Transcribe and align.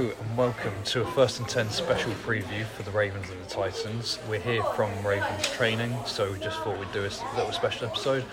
And 0.00 0.34
welcome 0.34 0.72
to 0.86 1.02
a 1.02 1.06
first 1.12 1.40
and 1.40 1.48
ten 1.48 1.68
special 1.68 2.10
preview 2.24 2.64
for 2.64 2.82
the 2.84 2.90
Ravens 2.90 3.28
and 3.28 3.38
the 3.44 3.50
Titans. 3.50 4.18
We're 4.30 4.40
here 4.40 4.62
from 4.74 4.90
Ravens 5.06 5.46
training, 5.50 5.94
so 6.06 6.32
we 6.32 6.38
just 6.38 6.58
thought 6.60 6.78
we'd 6.78 6.90
do 6.92 7.00
a 7.00 7.12
little 7.36 7.52
special 7.52 7.86
episode. 7.86 8.24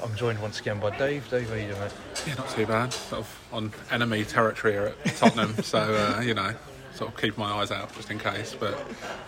I'm 0.00 0.14
joined 0.14 0.40
once 0.40 0.60
again 0.60 0.78
by 0.78 0.96
Dave. 0.96 1.28
Dave, 1.28 1.48
how 1.48 1.54
are 1.54 1.58
you 1.58 1.66
doing? 1.66 1.90
Yeah, 2.28 2.34
not 2.34 2.48
too 2.50 2.64
bad. 2.64 2.92
Sort 2.92 3.22
of 3.22 3.40
on 3.52 3.72
enemy 3.90 4.22
territory 4.22 4.74
here 4.74 4.94
at 5.04 5.16
Tottenham, 5.16 5.60
so 5.64 5.78
uh, 5.80 6.20
you 6.20 6.34
know, 6.34 6.54
sort 6.96 7.12
of 7.12 7.20
keep 7.20 7.36
my 7.36 7.50
eyes 7.52 7.70
out 7.70 7.94
just 7.94 8.10
in 8.10 8.18
case. 8.18 8.56
But 8.58 8.76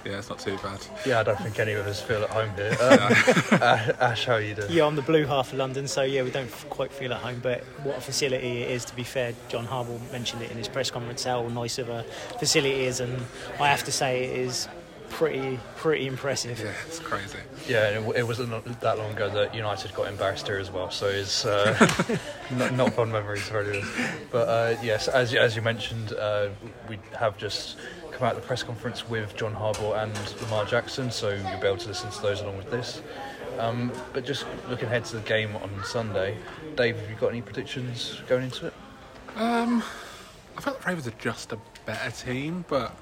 yeah, 0.04 0.18
it's 0.18 0.28
not 0.30 0.38
too 0.38 0.56
bad. 0.62 0.80
Yeah, 1.06 1.20
I 1.20 1.22
don't 1.22 1.38
think 1.38 1.58
any 1.58 1.72
of 1.72 1.86
us 1.86 2.00
feel 2.00 2.22
at 2.24 2.30
home 2.30 2.50
here. 2.56 2.76
Um, 2.88 3.62
Ash, 3.62 3.88
Ash, 4.00 4.24
how 4.24 4.34
are 4.34 4.40
you 4.40 4.54
doing? 4.54 4.68
Yeah, 4.70 4.86
I'm 4.86 4.96
the 4.96 5.02
blue 5.02 5.26
half 5.26 5.52
of 5.52 5.58
London, 5.58 5.86
so 5.86 6.02
yeah, 6.02 6.22
we 6.22 6.30
don't 6.30 6.46
f- 6.46 6.68
quite 6.70 6.90
feel 6.92 7.12
at 7.12 7.20
home. 7.20 7.40
But 7.42 7.62
what 7.82 7.98
a 7.98 8.00
facility 8.00 8.62
it 8.62 8.70
is, 8.70 8.84
to 8.86 8.96
be 8.96 9.02
fair. 9.04 9.34
John 9.48 9.66
Harbaugh 9.66 10.00
mentioned 10.12 10.42
it 10.42 10.50
in 10.50 10.56
his 10.56 10.68
press 10.68 10.90
conference 10.90 11.24
how 11.24 11.46
nice 11.48 11.78
of 11.78 11.88
a 11.90 12.04
facility 12.38 12.74
it 12.74 12.80
is, 12.88 13.00
and 13.00 13.22
I 13.60 13.68
have 13.68 13.84
to 13.84 13.92
say 13.92 14.24
it 14.24 14.38
is 14.38 14.68
pretty 15.10 15.58
pretty 15.76 16.06
impressive. 16.06 16.58
Yeah, 16.60 16.72
it's 16.86 16.98
crazy. 16.98 17.38
Yeah, 17.66 17.98
it, 18.00 18.16
it 18.18 18.26
wasn't 18.26 18.50
not 18.50 18.64
that 18.80 18.98
long 18.98 19.12
ago 19.12 19.28
that 19.30 19.54
United 19.54 19.92
got 19.94 20.08
embarrassed 20.08 20.46
here 20.46 20.58
as 20.58 20.70
well, 20.70 20.90
so 20.90 21.06
it's 21.06 21.44
uh, 21.44 21.74
not, 22.56 22.74
not 22.74 22.94
fun 22.94 23.12
memories 23.12 23.42
for 23.42 23.60
anyone. 23.60 23.88
But 24.30 24.48
uh, 24.48 24.76
yes, 24.82 25.08
as 25.08 25.32
you, 25.32 25.38
as 25.38 25.56
you 25.56 25.62
mentioned, 25.62 26.12
uh, 26.12 26.48
we 26.88 26.98
have 27.18 27.36
just 27.36 27.76
come 28.10 28.26
out 28.26 28.34
of 28.34 28.42
the 28.42 28.46
press 28.46 28.62
conference 28.62 29.08
with 29.08 29.36
John 29.36 29.54
Harbaugh 29.54 30.02
and 30.02 30.42
Lamar 30.42 30.64
Jackson, 30.64 31.10
so 31.10 31.30
you'll 31.30 31.60
be 31.60 31.66
able 31.66 31.76
to 31.76 31.88
listen 31.88 32.10
to 32.10 32.22
those 32.22 32.40
along 32.40 32.56
with 32.56 32.70
this. 32.70 33.02
Um, 33.58 33.92
but 34.12 34.24
just 34.24 34.46
looking 34.68 34.86
ahead 34.86 35.04
to 35.06 35.16
the 35.16 35.22
game 35.22 35.56
on 35.56 35.70
Sunday, 35.84 36.36
Dave, 36.76 36.96
have 36.98 37.10
you 37.10 37.16
got 37.16 37.28
any 37.28 37.42
predictions 37.42 38.20
going 38.28 38.44
into 38.44 38.66
it? 38.66 38.74
Um, 39.36 39.82
I 40.56 40.60
felt 40.60 40.80
the 40.80 40.88
Ravens 40.88 41.06
are 41.06 41.18
just 41.18 41.52
a 41.52 41.58
better 41.86 42.10
team, 42.10 42.64
but 42.68 42.96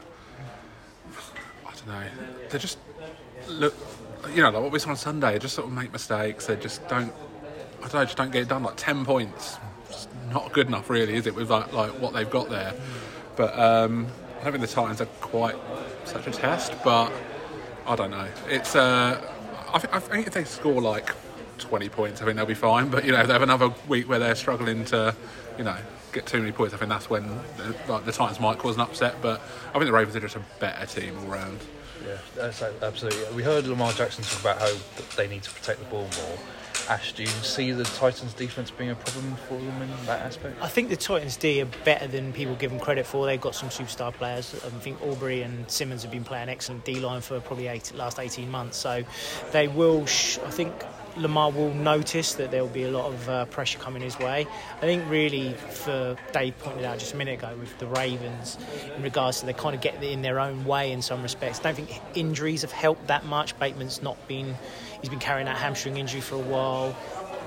I 1.67 1.73
don't 1.73 1.89
know. 1.89 2.05
They 2.51 2.59
just 2.59 2.79
look, 3.49 3.75
you 4.31 4.43
know, 4.43 4.51
like 4.51 4.63
what 4.63 4.73
we 4.73 4.79
saw 4.79 4.91
on 4.91 4.97
Sunday. 4.97 5.33
They 5.33 5.39
just 5.39 5.55
sort 5.55 5.69
of 5.69 5.73
make 5.73 5.93
mistakes. 5.93 6.47
They 6.47 6.57
just 6.57 6.87
don't. 6.89 7.13
I 7.87 7.89
don't. 7.89 8.05
Just 8.07 8.17
don't 8.17 8.33
get 8.33 8.43
it 8.43 8.49
done. 8.49 8.65
Like 8.65 8.77
ten 8.77 9.05
points, 9.05 9.59
just 9.89 10.09
not 10.33 10.53
good 10.53 10.67
enough, 10.67 10.91
really, 10.91 11.15
is 11.15 11.27
it? 11.27 11.35
With 11.35 11.51
like, 11.51 11.73
like 11.73 11.93
what 12.01 12.13
they've 12.15 12.29
got 12.29 12.51
there. 12.51 12.75
But 13.37 13.57
um, 13.57 14.09
I 14.41 14.45
don't 14.45 14.55
think 14.55 14.67
the 14.67 14.75
Titans 14.75 15.01
are 15.01 15.07
quite 15.21 15.55
such 16.05 16.27
a 16.27 16.33
test. 16.33 16.73
But 16.83 17.13
I 17.87 17.95
don't 17.95 18.11
know. 18.11 18.27
It's. 18.49 18.75
Uh, 18.75 19.21
I, 19.73 19.79
think, 19.79 19.95
I 19.95 20.01
think 20.01 20.27
if 20.27 20.35
they 20.35 20.45
score 20.45 20.81
like 20.81 21.11
20 21.59 21.89
points, 21.89 22.23
I 22.23 22.25
think 22.25 22.37
they'll 22.37 22.47
be 22.47 22.55
fine. 22.55 22.89
But 22.89 23.05
you 23.05 23.13
know, 23.13 23.21
if 23.21 23.29
they 23.29 23.33
have 23.33 23.43
another 23.43 23.73
week 23.87 24.09
where 24.09 24.19
they're 24.19 24.35
struggling 24.35 24.85
to, 24.87 25.15
you 25.57 25.65
know, 25.65 25.77
get 26.13 26.27
too 26.27 26.39
many 26.39 26.51
points, 26.51 26.75
I 26.75 26.79
think 26.79 26.89
that's 26.89 27.09
when 27.09 27.29
the, 27.57 27.77
like 27.89 28.05
the 28.05 28.13
Titans 28.13 28.41
might 28.41 28.59
cause 28.59 28.75
an 28.75 28.81
upset. 28.81 29.15
But 29.23 29.41
I 29.69 29.73
think 29.75 29.87
the 29.87 29.93
Ravens 29.93 30.17
are 30.17 30.21
just 30.21 30.37
a 30.37 30.43
better 30.59 30.87
team 30.87 31.17
all 31.19 31.27
round. 31.27 31.61
Yeah, 32.05 32.51
absolutely. 32.83 33.35
We 33.35 33.43
heard 33.43 33.67
Lamar 33.67 33.93
Jackson 33.93 34.25
talk 34.25 34.41
about 34.41 34.59
how 34.59 34.73
they 35.17 35.29
need 35.29 35.43
to 35.45 35.51
protect 35.51 35.79
the 35.79 35.87
ball 35.87 36.09
more. 36.19 36.39
Ash, 36.89 37.13
do 37.13 37.23
you 37.23 37.29
see 37.29 37.73
the 37.73 37.83
Titans' 37.83 38.33
defense 38.33 38.71
being 38.71 38.91
a 38.91 38.95
problem 38.95 39.35
for 39.49 39.55
them 39.59 39.83
in 39.83 39.89
that 40.07 40.21
aspect? 40.23 40.57
I 40.63 40.69
think 40.69 40.89
the 40.89 40.97
Titans 40.97 41.37
D 41.37 41.61
are 41.61 41.69
better 41.85 42.07
than 42.07 42.33
people 42.33 42.55
give 42.55 42.71
them 42.71 42.79
credit 42.79 43.07
for. 43.07 43.27
They've 43.27 43.41
got 43.41 43.57
some 43.57 43.71
superstar 43.71 44.13
players. 44.13 44.55
I 44.65 44.69
think 44.69 45.01
Autry 45.01 45.45
and 45.45 45.69
Simmons 45.69 46.03
have 46.03 46.13
been 46.13 46.25
playing 46.25 46.49
excellent 46.49 46.85
D 46.85 47.01
line 47.01 47.23
for 47.23 47.41
probably 47.41 47.67
eight, 47.67 47.93
last 47.97 48.21
18 48.21 48.49
months. 48.49 48.77
So 48.77 49.03
they 49.51 49.67
will, 49.67 50.07
sh- 50.07 50.39
I 50.47 50.51
think 50.51 50.73
Lamar 51.17 51.51
will 51.51 51.73
notice 51.75 52.35
that 52.35 52.51
there 52.51 52.63
will 52.63 52.71
be 52.71 52.85
a 52.85 52.91
lot 52.91 53.07
of 53.07 53.29
uh, 53.29 53.45
pressure 53.47 53.79
coming 53.79 54.03
his 54.03 54.19
way. 54.19 54.47
I 54.77 54.81
think 54.81 55.03
really, 55.09 55.55
for 55.55 56.17
Dave 56.33 56.59
pointed 56.59 56.85
out 56.85 56.99
just 56.99 57.15
a 57.15 57.17
minute 57.17 57.39
ago 57.39 57.57
with 57.59 57.77
the 57.79 57.87
Ravens, 57.87 58.59
in 58.95 59.03
regards 59.03 59.41
to 59.41 59.47
they 59.47 59.55
kind 59.55 59.75
of 59.75 59.81
get 59.81 60.03
in 60.03 60.23
their 60.23 60.39
own 60.39 60.65
way 60.65 60.93
in 60.93 61.03
some 61.03 61.23
respects. 61.23 61.59
I 61.61 61.63
don't 61.65 61.75
think 61.75 62.01
injuries 62.15 62.63
have 62.63 62.73
helped 62.73 63.07
that 63.09 63.25
much. 63.25 63.59
Bateman's 63.59 64.03
not 64.03 64.29
been, 64.29 64.55
he's 65.01 65.11
been 65.11 65.19
carrying 65.19 65.47
that 65.47 65.57
hamstring 65.57 65.97
injury 65.97 66.21
for 66.21 66.37
a 66.37 66.39
while. 66.39 66.97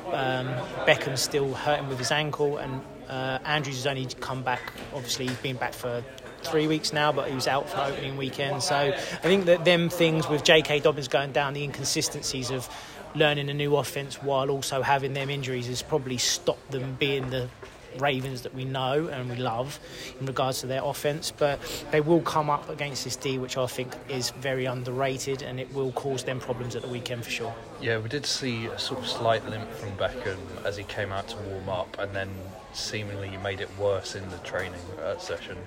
Um, 0.08 0.48
Beckham's 0.86 1.22
still 1.22 1.54
hurting 1.54 1.88
with 1.88 2.00
his 2.00 2.12
ankle, 2.12 2.58
and 2.58 2.82
uh, 3.08 3.40
Andrews 3.46 3.78
has 3.78 3.88
only 3.88 4.06
come 4.20 4.42
back. 4.42 4.74
Obviously, 4.94 5.28
he's 5.28 5.38
been 5.38 5.58
back 5.58 5.74
for 5.74 6.04
three 6.42 6.68
weeks 6.68 6.94
now, 6.94 7.12
but 7.12 7.28
he 7.30 7.36
was 7.36 7.48
out 7.48 7.70
for 7.70 7.78
opening 7.78 8.18
weekend. 8.18 8.64
So 8.64 8.76
I 8.76 8.92
think 9.22 9.46
that 9.46 9.66
them 9.66 9.90
things 9.90 10.28
with 10.28 10.44
J.K. 10.44 10.80
Dobbins 10.80 11.08
going 11.08 11.32
down, 11.32 11.54
the 11.54 11.64
inconsistencies 11.64 12.50
of 12.50 12.70
learning 13.16 13.50
a 13.50 13.54
new 13.54 13.76
offense 13.76 14.22
while 14.22 14.50
also 14.50 14.82
having 14.82 15.14
them 15.14 15.30
injuries 15.30 15.68
has 15.68 15.82
probably 15.82 16.18
stopped 16.18 16.72
them 16.72 16.96
being 17.00 17.30
the 17.30 17.50
Ravens 17.98 18.42
that 18.44 18.54
we 18.54 18.66
know 18.66 19.08
and 19.08 19.30
we 19.30 19.36
love 19.36 19.80
in 20.20 20.26
regards 20.26 20.62
to 20.62 20.68
their 20.68 20.84
offense, 20.84 21.32
but 21.36 21.60
they 21.92 22.02
will 22.02 22.22
come 22.22 22.50
up 22.50 22.70
against 22.70 23.04
this 23.04 23.16
D, 23.16 23.38
which 23.38 23.58
I 23.58 23.66
think 23.66 23.94
is 24.08 24.32
very 24.32 24.66
underrated, 24.66 25.42
and 25.42 25.60
it 25.60 25.74
will 25.74 25.92
cause 25.94 26.24
them 26.24 26.40
problems 26.40 26.76
at 26.76 26.82
the 26.82 26.88
weekend 26.88 27.24
for 27.24 27.32
sure. 27.32 27.56
Yeah, 27.82 27.98
we 27.98 28.10
did 28.10 28.26
see 28.26 28.68
a 28.68 28.78
sort 28.78 29.00
of 29.02 29.08
slight 29.08 29.48
limp 29.50 29.72
from 29.74 29.92
Beckham 29.98 30.38
as 30.64 30.78
he 30.78 30.84
came 30.84 31.12
out 31.12 31.28
to 31.30 31.38
warm 31.38 31.70
up, 31.70 31.98
and 32.00 32.16
then 32.16 32.30
seemingly 32.74 33.36
made 33.38 33.62
it 33.62 33.70
worse 33.78 34.16
in 34.16 34.30
the 34.30 34.38
training 34.40 34.80
uh, 35.02 35.18
session. 35.18 35.58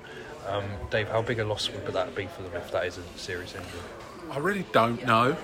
Um, 0.46 0.64
Dave, 0.90 1.08
how 1.08 1.22
big 1.22 1.38
a 1.38 1.44
loss 1.44 1.70
would 1.70 1.86
that 1.86 2.14
be 2.14 2.26
for 2.26 2.42
them 2.42 2.52
if 2.56 2.70
that 2.72 2.86
is 2.86 2.98
a 2.98 3.02
serious 3.18 3.54
injury? 3.54 3.80
I 4.30 4.38
really 4.38 4.64
don't 4.72 5.04
know 5.04 5.36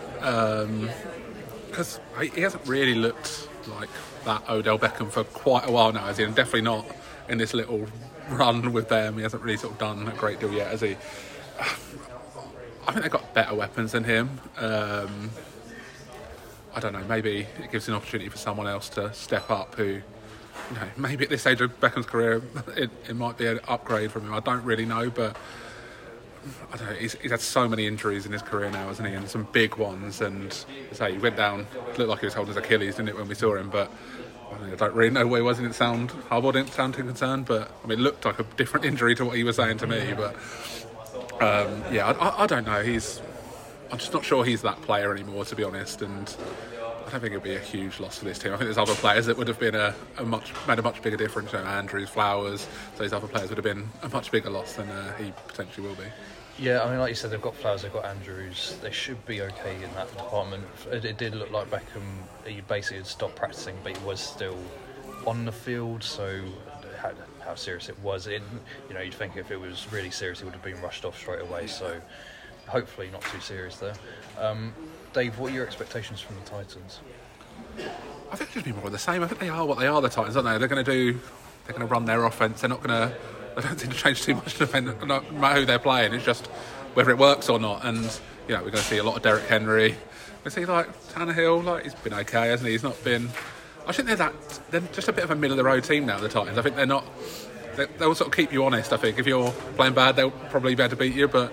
because 1.68 2.00
he 2.20 2.40
hasn't 2.40 2.66
really 2.66 2.94
looked 2.94 3.48
like 3.68 3.90
that 4.24 4.48
Odell 4.48 4.78
Beckham 4.78 5.10
for 5.10 5.24
quite 5.24 5.68
a 5.68 5.70
while 5.70 5.92
now, 5.92 6.06
has 6.06 6.18
he? 6.18 6.24
And 6.24 6.34
definitely 6.34 6.62
not 6.62 6.86
in 7.28 7.38
this 7.38 7.54
little 7.54 7.86
run 8.30 8.72
with 8.72 8.88
them. 8.88 9.16
He 9.16 9.22
hasn't 9.22 9.42
really 9.42 9.56
sort 9.56 9.74
of 9.74 9.78
done 9.78 10.06
a 10.08 10.12
great 10.12 10.40
deal 10.40 10.52
yet, 10.52 10.68
has 10.68 10.80
he? 10.80 10.96
I 11.60 12.92
think 12.92 13.02
they've 13.02 13.12
got 13.12 13.34
better 13.34 13.54
weapons 13.54 13.92
than 13.92 14.04
him. 14.04 14.40
Um, 14.56 15.30
I 16.74 16.80
don't 16.80 16.92
know. 16.92 17.04
Maybe 17.04 17.46
it 17.62 17.70
gives 17.70 17.88
an 17.88 17.94
opportunity 17.94 18.30
for 18.30 18.38
someone 18.38 18.66
else 18.66 18.88
to 18.90 19.12
step 19.12 19.50
up. 19.50 19.74
Who, 19.74 19.84
you 19.84 20.02
know, 20.72 20.88
maybe 20.96 21.24
at 21.24 21.30
this 21.30 21.42
stage 21.42 21.60
of 21.60 21.78
Beckham's 21.80 22.06
career, 22.06 22.42
it, 22.76 22.90
it 23.08 23.16
might 23.16 23.36
be 23.36 23.46
an 23.46 23.60
upgrade 23.68 24.10
from 24.10 24.26
him. 24.26 24.34
I 24.34 24.40
don't 24.40 24.64
really 24.64 24.86
know, 24.86 25.10
but 25.10 25.36
I 26.72 26.76
don't 26.76 26.88
know. 26.88 26.94
He's, 26.94 27.14
he's 27.14 27.30
had 27.30 27.40
so 27.40 27.68
many 27.68 27.86
injuries 27.86 28.26
in 28.26 28.32
his 28.32 28.42
career 28.42 28.70
now, 28.70 28.88
hasn't 28.88 29.08
he? 29.08 29.14
And 29.14 29.28
some 29.28 29.46
big 29.52 29.76
ones. 29.76 30.20
And 30.20 30.52
say 30.92 31.12
he 31.12 31.18
went 31.18 31.36
down, 31.36 31.66
looked 31.96 32.10
like 32.10 32.20
he 32.20 32.26
was 32.26 32.34
holding 32.34 32.54
his 32.54 32.62
Achilles, 32.62 32.96
didn't 32.96 33.10
it, 33.10 33.16
when 33.16 33.28
we 33.28 33.34
saw 33.34 33.56
him? 33.56 33.70
But 33.70 33.90
I, 34.52 34.58
mean, 34.58 34.72
I 34.72 34.76
don't 34.76 34.94
really 34.94 35.10
know 35.10 35.26
where 35.26 35.40
he 35.40 35.44
was. 35.44 35.58
Didn't 35.58 35.74
sound, 35.74 36.10
Harbaugh 36.30 36.52
didn't 36.52 36.72
sound 36.72 36.94
too 36.94 37.04
concerned. 37.04 37.46
But 37.46 37.70
I 37.84 37.86
mean, 37.86 37.98
it 37.98 38.02
looked 38.02 38.24
like 38.24 38.38
a 38.38 38.44
different 38.56 38.86
injury 38.86 39.14
to 39.16 39.24
what 39.24 39.36
he 39.36 39.44
was 39.44 39.56
saying 39.56 39.78
to 39.78 39.86
me. 39.86 40.14
But 40.14 40.34
um, 41.40 41.82
yeah, 41.92 42.06
I, 42.06 42.12
I, 42.12 42.42
I 42.44 42.46
don't 42.46 42.66
know. 42.66 42.82
He's, 42.82 43.20
I'm 43.90 43.98
just 43.98 44.12
not 44.12 44.24
sure 44.24 44.44
he's 44.44 44.62
that 44.62 44.80
player 44.82 45.14
anymore, 45.14 45.44
to 45.46 45.56
be 45.56 45.64
honest. 45.64 46.02
And 46.02 46.34
I 47.08 47.10
don't 47.12 47.20
think 47.20 47.32
it'd 47.32 47.42
be 47.42 47.54
a 47.54 47.58
huge 47.58 48.00
loss 48.00 48.18
for 48.18 48.26
this 48.26 48.38
team. 48.38 48.52
I 48.52 48.56
think 48.56 48.66
there's 48.66 48.76
other 48.76 48.94
players 48.94 49.24
that 49.26 49.38
would 49.38 49.48
have 49.48 49.58
been 49.58 49.74
a, 49.74 49.94
a 50.18 50.24
much 50.24 50.52
made 50.66 50.78
a 50.78 50.82
much 50.82 51.00
bigger 51.00 51.16
difference. 51.16 51.54
You 51.54 51.58
know, 51.60 51.64
Andrews, 51.64 52.10
Flowers, 52.10 52.68
those 52.98 53.14
other 53.14 53.26
players 53.26 53.48
would 53.48 53.56
have 53.56 53.64
been 53.64 53.88
a 54.02 54.10
much 54.10 54.30
bigger 54.30 54.50
loss 54.50 54.74
than 54.74 54.90
uh, 54.90 55.14
he 55.16 55.32
potentially 55.46 55.88
will 55.88 55.94
be. 55.94 56.04
Yeah, 56.58 56.82
I 56.82 56.90
mean, 56.90 56.98
like 56.98 57.10
you 57.10 57.14
said, 57.14 57.30
they've 57.30 57.40
got 57.40 57.54
Flowers, 57.54 57.82
they've 57.82 57.92
got 57.92 58.04
Andrews. 58.04 58.76
They 58.82 58.90
should 58.90 59.24
be 59.26 59.42
okay 59.42 59.76
in 59.76 59.94
that 59.94 60.08
department. 60.16 60.64
It, 60.90 61.04
it 61.04 61.16
did 61.16 61.36
look 61.36 61.52
like 61.52 61.70
Beckham, 61.70 62.02
he 62.44 62.60
basically 62.62 62.96
had 62.98 63.06
stopped 63.06 63.36
practicing, 63.36 63.76
but 63.84 63.96
he 63.96 64.04
was 64.04 64.18
still 64.18 64.58
on 65.24 65.44
the 65.44 65.52
field, 65.52 66.02
so 66.02 66.42
how, 67.00 67.12
how 67.44 67.54
serious 67.54 67.88
it 67.88 67.98
was. 68.00 68.26
It, 68.26 68.42
you 68.88 68.94
know, 68.94 69.00
you'd 69.00 69.14
think 69.14 69.36
if 69.36 69.52
it 69.52 69.56
was 69.56 69.86
really 69.92 70.10
serious, 70.10 70.40
he 70.40 70.46
would 70.46 70.54
have 70.54 70.62
been 70.64 70.80
rushed 70.82 71.04
off 71.04 71.16
straight 71.16 71.42
away, 71.42 71.68
so 71.68 72.00
hopefully 72.66 73.08
not 73.12 73.22
too 73.22 73.40
serious 73.40 73.76
there. 73.76 73.94
Um, 74.38 74.74
Dave, 75.12 75.38
what 75.38 75.52
are 75.52 75.54
your 75.54 75.66
expectations 75.66 76.20
from 76.20 76.36
the 76.36 76.42
Titans? 76.42 77.00
I 77.78 78.36
think 78.36 78.50
it'll 78.50 78.54
just 78.54 78.64
be 78.64 78.72
more 78.72 78.86
of 78.86 78.92
the 78.92 78.98
same. 78.98 79.22
I 79.22 79.28
think 79.28 79.40
they 79.40 79.48
are 79.48 79.64
what 79.64 79.78
they 79.78 79.86
are, 79.86 80.02
the 80.02 80.08
Titans, 80.08 80.36
aren't 80.36 80.48
they? 80.48 80.58
They're 80.58 80.68
going 80.68 80.84
to 80.84 80.90
do, 80.90 81.12
they're 81.66 81.76
going 81.76 81.86
to 81.86 81.92
run 81.92 82.04
their 82.04 82.24
offense. 82.24 82.60
They're 82.62 82.68
not 82.68 82.82
going 82.82 83.10
to, 83.10 83.16
they 83.58 83.68
don't 83.68 83.78
seem 83.78 83.90
to 83.90 83.96
change 83.96 84.22
too 84.22 84.34
much 84.34 84.58
depending 84.58 84.96
no 85.06 85.20
matter 85.32 85.60
who 85.60 85.66
they're 85.66 85.78
playing. 85.78 86.14
It's 86.14 86.24
just 86.24 86.46
whether 86.94 87.10
it 87.10 87.18
works 87.18 87.48
or 87.48 87.58
not. 87.58 87.84
And, 87.84 87.98
you 88.46 88.54
know, 88.54 88.62
we're 88.62 88.70
going 88.70 88.72
to 88.72 88.78
see 88.78 88.98
a 88.98 89.04
lot 89.04 89.16
of 89.16 89.22
Derrick 89.22 89.46
Henry. 89.46 89.96
We 90.44 90.50
see, 90.50 90.64
like, 90.64 90.86
Tannehill, 91.08 91.64
like, 91.64 91.84
he's 91.84 91.94
been 91.94 92.14
okay, 92.14 92.48
hasn't 92.48 92.66
he? 92.66 92.72
He's 92.72 92.82
not 92.82 93.02
been, 93.04 93.28
I 93.86 93.92
think 93.92 94.06
they're 94.06 94.16
that, 94.16 94.34
they're 94.70 94.80
just 94.80 95.08
a 95.08 95.12
bit 95.12 95.24
of 95.24 95.30
a 95.30 95.34
middle 95.34 95.52
of 95.52 95.58
the 95.58 95.64
road 95.64 95.84
team 95.84 96.06
now, 96.06 96.18
the 96.18 96.28
Titans. 96.28 96.56
I 96.58 96.62
think 96.62 96.76
they're 96.76 96.86
not, 96.86 97.04
they, 97.76 97.86
they'll 97.98 98.14
sort 98.14 98.28
of 98.28 98.36
keep 98.36 98.52
you 98.52 98.64
honest, 98.64 98.92
I 98.92 98.96
think. 98.96 99.18
If 99.18 99.26
you're 99.26 99.50
playing 99.76 99.94
bad, 99.94 100.16
they'll 100.16 100.30
probably 100.30 100.74
be 100.74 100.82
able 100.82 100.90
to 100.90 100.96
beat 100.96 101.14
you, 101.14 101.28
but 101.28 101.52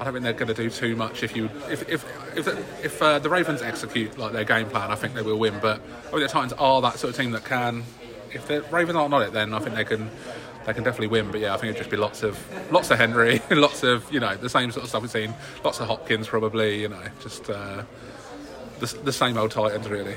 I 0.00 0.04
don't 0.04 0.12
think 0.12 0.24
they're 0.24 0.32
going 0.32 0.48
to 0.48 0.54
do 0.54 0.70
too 0.70 0.96
much 0.96 1.22
if 1.22 1.36
you 1.36 1.48
if 1.70 1.88
if 1.88 2.04
if, 2.36 2.84
if 2.84 3.00
uh, 3.02 3.20
the 3.20 3.30
Ravens 3.30 3.62
execute 3.62 4.18
like 4.18 4.32
their 4.32 4.44
game 4.44 4.68
plan. 4.68 4.90
I 4.90 4.96
think 4.96 5.14
they 5.14 5.22
will 5.22 5.38
win. 5.38 5.58
But 5.60 5.80
I 6.06 6.10
think 6.10 6.22
the 6.22 6.28
Titans 6.28 6.52
are 6.54 6.82
that 6.82 6.98
sort 6.98 7.12
of 7.12 7.16
team 7.16 7.30
that 7.30 7.44
can. 7.44 7.84
If 8.32 8.48
the 8.48 8.62
Ravens 8.72 8.96
aren't 8.96 9.14
on 9.14 9.22
it, 9.22 9.32
then 9.32 9.54
I 9.54 9.60
think 9.60 9.76
they 9.76 9.84
can 9.84 10.10
they 10.66 10.72
can 10.72 10.84
definitely 10.84 11.08
win. 11.08 11.30
But 11.30 11.40
yeah, 11.40 11.54
I 11.54 11.56
think 11.56 11.70
it'd 11.70 11.78
just 11.78 11.90
be 11.90 11.96
lots 11.96 12.22
of 12.22 12.38
lots 12.72 12.90
of 12.90 12.98
Henry, 12.98 13.40
lots 13.50 13.82
of 13.82 14.10
you 14.12 14.20
know 14.20 14.36
the 14.36 14.50
same 14.50 14.70
sort 14.70 14.84
of 14.84 14.88
stuff 14.88 15.02
we've 15.02 15.10
seen. 15.10 15.34
Lots 15.64 15.80
of 15.80 15.88
Hopkins 15.88 16.28
probably. 16.28 16.80
You 16.80 16.88
know, 16.88 17.02
just 17.20 17.50
uh, 17.50 17.82
the, 18.80 18.86
the 19.04 19.12
same 19.12 19.36
old 19.36 19.50
Titans 19.50 19.88
really. 19.88 20.16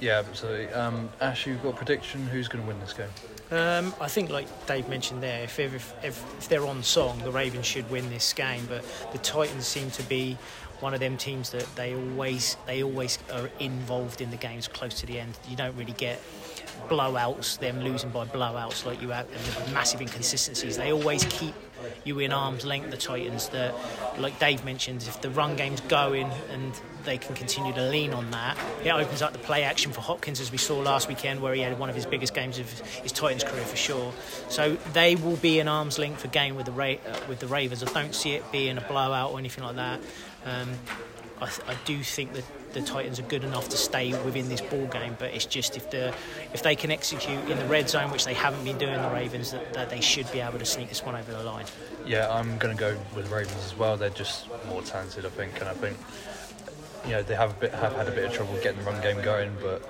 Yeah, 0.00 0.22
absolutely. 0.28 0.68
Um, 0.68 1.08
Ash, 1.20 1.46
you've 1.46 1.62
got 1.62 1.70
a 1.74 1.76
prediction? 1.76 2.26
Who's 2.26 2.48
going 2.48 2.62
to 2.62 2.68
win 2.68 2.78
this 2.80 2.92
game? 2.92 3.08
Um, 3.50 3.94
I 4.00 4.08
think, 4.08 4.30
like 4.30 4.66
Dave 4.66 4.88
mentioned 4.88 5.22
there, 5.22 5.44
if, 5.44 5.58
if, 5.58 5.94
if, 6.02 6.24
if 6.38 6.48
they're 6.48 6.66
on 6.66 6.82
song, 6.82 7.20
the 7.20 7.30
Ravens 7.30 7.66
should 7.66 7.88
win 7.90 8.10
this 8.10 8.32
game. 8.32 8.64
But 8.68 8.84
the 9.12 9.18
Titans 9.18 9.66
seem 9.66 9.90
to 9.92 10.02
be 10.02 10.36
one 10.80 10.92
of 10.92 11.00
them 11.00 11.16
teams 11.16 11.50
that 11.50 11.66
they 11.76 11.94
always 11.94 12.56
they 12.66 12.82
always 12.82 13.18
are 13.32 13.48
involved 13.60 14.20
in 14.20 14.30
the 14.30 14.36
games 14.36 14.68
close 14.68 15.00
to 15.00 15.06
the 15.06 15.20
end. 15.20 15.38
You 15.48 15.56
don't 15.56 15.76
really 15.76 15.92
get 15.92 16.20
blowouts, 16.88 17.58
them 17.58 17.80
losing 17.80 18.10
by 18.10 18.24
blowouts 18.26 18.84
like 18.84 19.00
you 19.02 19.10
have, 19.10 19.26
and 19.30 19.66
the 19.66 19.72
massive 19.72 20.00
inconsistencies. 20.00 20.76
They 20.76 20.92
always 20.92 21.24
keep 21.24 21.54
you 22.04 22.18
in 22.18 22.32
arm's 22.32 22.64
length, 22.64 22.90
the 22.90 22.96
Titans. 22.96 23.48
That, 23.50 23.74
like 24.18 24.38
Dave 24.38 24.64
mentioned, 24.64 25.02
if 25.02 25.20
the 25.20 25.30
run 25.30 25.56
game's 25.56 25.80
going 25.82 26.30
and 26.50 26.72
they 27.04 27.18
can 27.18 27.34
continue 27.34 27.72
to 27.74 27.82
lean 27.82 28.14
on 28.14 28.30
that, 28.30 28.56
it 28.84 28.90
opens 28.90 29.20
up 29.20 29.32
the 29.32 29.38
play 29.38 29.62
action 29.64 29.92
for 29.92 30.00
Hopkins, 30.00 30.40
as 30.40 30.50
we 30.50 30.58
saw 30.58 30.78
last 30.78 31.08
weekend, 31.08 31.40
where 31.42 31.54
he 31.54 31.60
had 31.60 31.78
one 31.78 31.90
of 31.90 31.94
his 31.94 32.06
biggest 32.06 32.34
games 32.34 32.58
of 32.58 32.70
his 33.02 33.12
Titans 33.12 33.44
career 33.44 33.64
for 33.64 33.76
sure. 33.76 34.12
So 34.48 34.76
they 34.92 35.16
will 35.16 35.36
be 35.36 35.58
in 35.58 35.68
arm's 35.68 35.98
length 35.98 36.20
for 36.20 36.28
game 36.28 36.56
with 36.56 36.66
the 36.66 36.72
Ra- 36.72 36.94
with 37.28 37.40
the 37.40 37.46
Ravens. 37.46 37.82
I 37.82 37.92
don't 37.92 38.14
see 38.14 38.32
it 38.32 38.50
being 38.52 38.78
a 38.78 38.82
blowout 38.82 39.32
or 39.32 39.38
anything 39.38 39.64
like 39.64 39.76
that. 39.76 40.00
Um, 40.46 40.70
I, 41.40 41.50
I, 41.66 41.76
do 41.84 42.02
think 42.02 42.32
that 42.34 42.44
the 42.72 42.80
Titans 42.80 43.18
are 43.18 43.24
good 43.24 43.44
enough 43.44 43.68
to 43.70 43.76
stay 43.76 44.10
within 44.24 44.48
this 44.48 44.60
ball 44.60 44.86
game, 44.86 45.16
but 45.18 45.34
it's 45.34 45.46
just 45.46 45.76
if 45.76 45.90
the 45.90 46.14
if 46.52 46.62
they 46.62 46.76
can 46.76 46.90
execute 46.90 47.48
in 47.50 47.58
the 47.58 47.64
red 47.66 47.88
zone, 47.88 48.10
which 48.10 48.24
they 48.24 48.34
haven't 48.34 48.64
been 48.64 48.78
doing, 48.78 49.00
the 49.00 49.10
Ravens, 49.10 49.50
that, 49.50 49.72
that 49.74 49.90
they 49.90 50.00
should 50.00 50.30
be 50.32 50.40
able 50.40 50.58
to 50.58 50.64
sneak 50.64 50.88
this 50.88 51.04
one 51.04 51.16
over 51.16 51.32
the 51.32 51.42
line. 51.42 51.66
Yeah, 52.06 52.30
I'm 52.30 52.58
going 52.58 52.76
to 52.76 52.80
go 52.80 52.96
with 53.14 53.28
the 53.28 53.34
Ravens 53.34 53.64
as 53.64 53.76
well. 53.76 53.96
They're 53.96 54.10
just 54.10 54.48
more 54.68 54.82
talented, 54.82 55.26
I 55.26 55.30
think, 55.30 55.58
and 55.60 55.68
I 55.68 55.74
think 55.74 55.96
you 57.04 57.12
know 57.12 57.22
they 57.22 57.34
have 57.34 57.50
a 57.50 57.60
bit 57.60 57.72
have 57.72 57.94
had 57.94 58.08
a 58.08 58.12
bit 58.12 58.24
of 58.24 58.32
trouble 58.32 58.54
getting 58.62 58.78
the 58.78 58.90
run 58.90 59.00
game 59.02 59.20
going, 59.22 59.56
but 59.60 59.82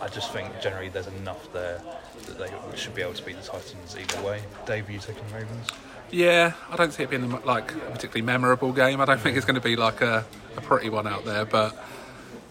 I 0.00 0.08
just 0.08 0.32
think 0.32 0.48
generally 0.60 0.88
there's 0.88 1.06
enough 1.06 1.52
there 1.52 1.80
that 2.26 2.38
they 2.38 2.76
should 2.76 2.94
be 2.94 3.02
able 3.02 3.14
to 3.14 3.24
beat 3.24 3.36
the 3.36 3.46
Titans 3.46 3.96
either 3.98 4.22
way. 4.22 4.42
Dave, 4.66 4.90
you 4.90 4.98
taking 4.98 5.26
the 5.28 5.34
Ravens? 5.36 5.68
Yeah, 6.12 6.52
I 6.70 6.76
don't 6.76 6.92
see 6.92 7.02
it 7.02 7.10
being 7.10 7.30
like 7.44 7.72
a 7.72 7.78
particularly 7.90 8.20
memorable 8.20 8.72
game. 8.72 9.00
I 9.00 9.06
don't 9.06 9.18
think 9.18 9.38
it's 9.38 9.46
going 9.46 9.54
to 9.54 9.62
be 9.62 9.76
like 9.76 10.02
a, 10.02 10.26
a 10.58 10.60
pretty 10.60 10.90
one 10.90 11.06
out 11.06 11.24
there, 11.24 11.46
but 11.46 11.74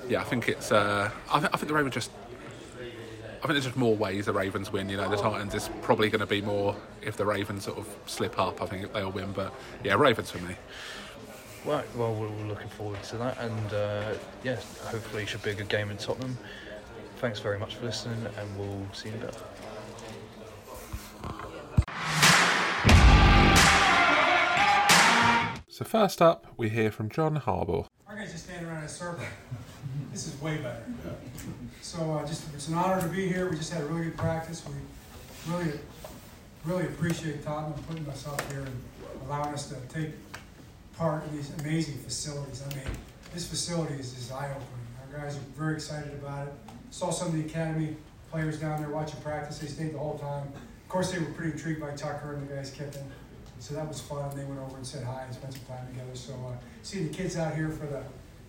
yeah, 0.10 0.22
I 0.22 0.24
think 0.24 0.50
it's. 0.50 0.72
Uh, 0.72 1.12
I, 1.32 1.40
th- 1.40 1.52
I 1.54 1.58
think 1.58 1.68
the 1.68 1.76
Ravens 1.76 1.94
just. 1.94 2.12
I 2.80 3.46
think 3.48 3.54
there's 3.54 3.66
just 3.66 3.78
more 3.78 3.96
ways 3.96 4.26
the 4.26 4.34
Ravens 4.34 4.72
win. 4.72 4.90
You 4.90 4.98
know, 4.98 5.10
the 5.10 5.16
Titans 5.16 5.54
is 5.54 5.70
probably 5.84 6.10
going 6.10 6.22
to 6.22 6.26
be 6.26 6.42
more 6.42 6.76
if 7.04 7.18
the 7.18 7.26
Ravens 7.26 7.66
sort 7.66 7.78
of 7.78 7.88
slip 8.08 8.40
up. 8.40 8.64
I 8.64 8.66
think 8.66 8.92
they'll 8.94 9.12
win, 9.12 9.32
but 9.32 9.54
yeah, 9.84 9.94
Ravens 9.94 10.32
for 10.32 10.40
me. 10.40 10.56
Right, 11.64 11.86
well, 11.96 12.16
we're 12.16 12.28
looking 12.48 12.70
forward 12.70 13.02
to 13.04 13.18
that, 13.18 13.40
and 13.40 13.74
uh, 13.74 14.14
yeah, 14.44 14.56
hopefully, 14.86 15.24
it 15.24 15.30
should 15.30 15.44
be 15.44 15.52
a 15.52 15.56
good 15.56 15.70
game 15.70 15.92
in 15.92 15.98
Tottenham. 15.98 16.36
Thanks 17.18 17.40
very 17.40 17.60
much 17.60 17.76
for 17.76 17.86
listening, 17.86 18.26
and 18.40 18.58
we'll 18.58 18.88
see 18.94 19.10
you 19.10 19.16
in 19.16 19.22
a 19.22 19.26
bit. 19.26 19.38
So 25.82 25.86
first 25.86 26.22
up, 26.22 26.46
we 26.58 26.70
hear 26.70 26.92
from 26.92 27.10
John 27.10 27.40
Harbaugh. 27.40 27.88
Our 28.08 28.16
guys 28.16 28.32
just 28.32 28.46
standing 28.46 28.70
around 28.70 28.82
in 28.82 28.84
a 28.84 28.88
circle. 28.88 29.26
This 30.12 30.28
is 30.28 30.40
way 30.40 30.58
better. 30.58 30.84
So 31.82 32.14
uh, 32.14 32.28
just 32.28 32.54
it's 32.54 32.68
an 32.68 32.76
honor 32.76 33.02
to 33.02 33.08
be 33.08 33.28
here. 33.28 33.50
We 33.50 33.58
just 33.58 33.74
had 33.74 33.82
a 33.82 33.86
really 33.86 34.06
good 34.06 34.18
practice. 34.18 34.64
We 34.68 35.52
really, 35.52 35.72
really 36.66 36.84
appreciate 36.84 37.44
Tottenham 37.44 37.74
putting 37.90 38.08
us 38.10 38.28
up 38.28 38.40
here 38.52 38.60
and 38.60 38.82
allowing 39.26 39.56
us 39.56 39.70
to 39.70 39.76
take 39.92 40.12
part 41.00 41.24
in 41.28 41.36
these 41.36 41.52
amazing 41.62 41.98
facilities. 41.98 42.62
I 42.64 42.76
mean, 42.76 42.86
this 43.34 43.48
facility 43.48 43.96
is 43.96 44.14
just 44.14 44.32
eye-opening. 44.32 45.16
Our 45.16 45.22
guys 45.22 45.36
are 45.36 45.40
very 45.58 45.74
excited 45.74 46.14
about 46.14 46.50
it. 46.50 46.54
Saw 46.92 47.10
some 47.10 47.30
of 47.30 47.34
the 47.34 47.46
academy 47.46 47.96
players 48.30 48.60
down 48.60 48.82
there 48.82 48.92
watching 48.92 49.20
practice. 49.22 49.58
They 49.58 49.66
stayed 49.66 49.96
the 49.96 49.98
whole 49.98 50.20
time. 50.20 50.44
Of 50.44 50.90
course, 50.90 51.12
they 51.12 51.18
were 51.18 51.32
pretty 51.32 51.54
intrigued 51.54 51.82
by 51.82 51.96
Tucker 51.96 52.36
and 52.36 52.48
the 52.48 52.54
guys 52.54 52.70
kicking. 52.70 53.12
So 53.62 53.76
that 53.76 53.88
was 53.88 54.02
fun. 54.02 54.26
They 54.36 54.44
went 54.44 54.60
over 54.60 54.76
and 54.76 54.86
said 54.86 55.04
hi 55.04 55.22
and 55.22 55.34
spent 55.36 55.54
some 55.54 55.62
time 55.70 55.86
together. 55.94 56.16
So 56.16 56.34
uh, 56.34 56.58
seeing 56.82 57.08
the 57.08 57.14
kids 57.14 57.38
out 57.38 57.54
here 57.54 57.70
for 57.70 57.86
the 57.86 58.02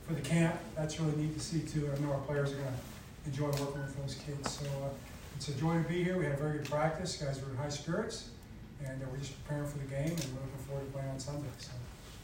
for 0.09 0.15
the 0.15 0.25
camp, 0.25 0.57
that's 0.75 0.99
really 0.99 1.15
neat 1.21 1.37
to 1.37 1.41
see 1.41 1.61
too. 1.61 1.85
I 1.93 2.01
know 2.01 2.17
our 2.17 2.25
players 2.25 2.51
are 2.53 2.57
going 2.57 2.73
to 2.73 3.29
enjoy 3.29 3.53
working 3.61 3.85
with 3.85 3.93
those 4.01 4.17
kids. 4.25 4.57
So 4.57 4.65
uh, 4.65 4.89
it's 5.37 5.53
a 5.53 5.55
joy 5.61 5.77
to 5.77 5.87
be 5.87 6.03
here. 6.03 6.17
We 6.17 6.25
had 6.25 6.33
a 6.33 6.41
very 6.41 6.65
good 6.65 6.71
practice. 6.71 7.21
Guys 7.21 7.45
were 7.45 7.53
in 7.53 7.61
high 7.61 7.69
spirits, 7.69 8.33
and 8.81 9.03
uh, 9.03 9.07
we're 9.13 9.21
just 9.21 9.37
preparing 9.45 9.69
for 9.69 9.77
the 9.85 9.91
game, 9.93 10.17
and 10.17 10.29
we're 10.33 10.49
looking 10.49 10.65
forward 10.65 10.89
to 10.89 10.93
playing 10.97 11.13
on 11.13 11.21
Sunday. 11.21 11.53
So, 11.61 11.77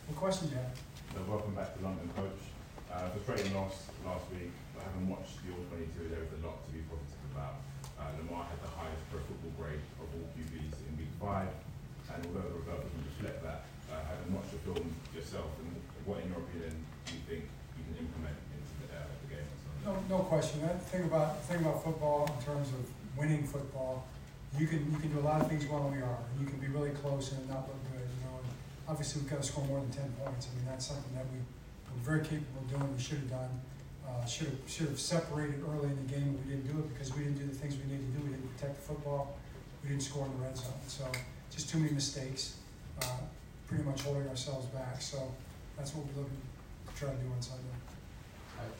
what 0.08 0.16
questions 0.16 0.50
you 0.50 0.56
have? 0.56 0.72
So 1.12 1.20
welcome 1.28 1.52
back 1.52 1.76
to 1.76 1.84
London, 1.84 2.08
coach. 2.16 2.40
Uh, 2.88 3.12
frustrating 3.20 3.52
loss 3.52 3.84
last 4.00 4.24
week, 4.32 4.48
but 4.72 4.88
having 4.88 5.12
watched 5.12 5.36
the 5.44 5.52
All-22, 5.52 6.08
there 6.08 6.24
is 6.24 6.32
a 6.32 6.40
lot 6.40 6.64
to 6.64 6.72
be 6.72 6.80
positive 6.88 7.36
about. 7.36 7.60
Uh, 8.00 8.16
Lamar 8.16 8.48
had 8.48 8.56
the 8.64 8.72
highest 8.72 9.04
pro 9.12 9.20
football 9.28 9.52
grade 9.60 9.84
of 10.00 10.08
all 10.08 10.24
QBs 10.32 10.72
in 10.88 10.96
week 10.96 11.12
five. 11.20 11.52
And 12.18 12.34
although 12.34 12.50
the 12.50 12.58
result 12.58 12.82
reflect 12.82 13.38
that, 13.46 13.62
uh, 13.86 14.02
having 14.10 14.34
watched 14.34 14.50
the 14.50 14.58
film 14.66 14.90
yourself, 15.14 15.54
and 15.62 15.70
what, 16.02 16.18
in 16.18 16.34
your 16.34 16.42
opinion, 16.42 16.74
do 17.06 17.14
you 17.14 17.22
think 17.30 17.42
you 17.78 17.82
can 17.86 17.94
implement 18.02 18.34
into 18.50 18.74
the, 18.82 18.90
uh, 18.90 19.06
the 19.22 19.28
game? 19.38 19.48
No, 19.86 19.94
no 20.10 20.18
question. 20.26 20.66
The 20.66 20.74
thing 20.90 21.06
about 21.06 21.38
thing 21.46 21.62
about 21.62 21.86
football 21.86 22.26
in 22.26 22.38
terms 22.42 22.74
of 22.74 22.82
winning 23.14 23.46
football, 23.46 24.02
you 24.58 24.66
can 24.66 24.82
you 24.90 24.98
can 24.98 25.14
do 25.14 25.22
a 25.22 25.26
lot 25.30 25.40
of 25.42 25.46
things 25.46 25.62
well 25.70 25.86
we 25.86 26.02
are. 26.02 26.18
You 26.42 26.46
can 26.46 26.58
be 26.58 26.66
really 26.66 26.90
close 26.90 27.30
and 27.30 27.46
not 27.46 27.70
look 27.70 27.78
good. 27.94 28.02
You 28.02 28.20
know, 28.26 28.42
and 28.42 28.50
obviously 28.90 29.22
we've 29.22 29.30
got 29.30 29.38
to 29.42 29.46
score 29.46 29.62
more 29.70 29.78
than 29.78 29.94
ten 29.94 30.10
points. 30.18 30.50
I 30.50 30.58
mean 30.58 30.66
that's 30.66 30.90
something 30.90 31.14
that 31.14 31.26
we 31.30 31.38
we're 31.38 32.02
very 32.02 32.26
capable 32.26 32.66
of 32.66 32.68
doing. 32.68 32.90
We 32.98 32.98
should 32.98 33.22
have 33.22 33.46
done. 33.46 33.54
Uh, 34.02 34.26
should 34.26 34.50
have 34.50 34.60
should 34.66 34.90
have 34.90 34.98
separated 34.98 35.62
early 35.70 35.94
in 35.94 35.98
the 36.02 36.10
game. 36.10 36.34
We 36.42 36.50
didn't 36.50 36.66
do 36.66 36.82
it 36.82 36.90
because 36.90 37.14
we 37.14 37.22
didn't 37.22 37.38
do 37.38 37.46
the 37.46 37.54
things 37.54 37.78
we 37.78 37.86
needed 37.86 38.10
to 38.10 38.14
do. 38.18 38.26
We 38.26 38.34
didn't 38.34 38.50
protect 38.58 38.74
the 38.82 38.84
football. 38.90 39.38
We 39.86 39.94
didn't 39.94 40.02
score 40.02 40.26
in 40.26 40.34
the 40.34 40.42
red 40.42 40.56
zone. 40.58 40.82
So 40.88 41.06
just 41.50 41.70
too 41.70 41.78
many 41.78 41.92
mistakes, 41.92 42.56
uh, 43.02 43.22
pretty 43.66 43.84
much 43.84 44.02
holding 44.02 44.28
ourselves 44.28 44.66
back. 44.66 45.00
So 45.00 45.32
that's 45.76 45.94
what 45.94 46.06
we're 46.06 46.22
looking 46.22 46.42
to 46.86 46.92
try 46.94 47.10
to 47.10 47.16
do 47.16 47.28
on 47.30 47.40
Sunday. 47.42 47.76
Coach, 48.56 48.78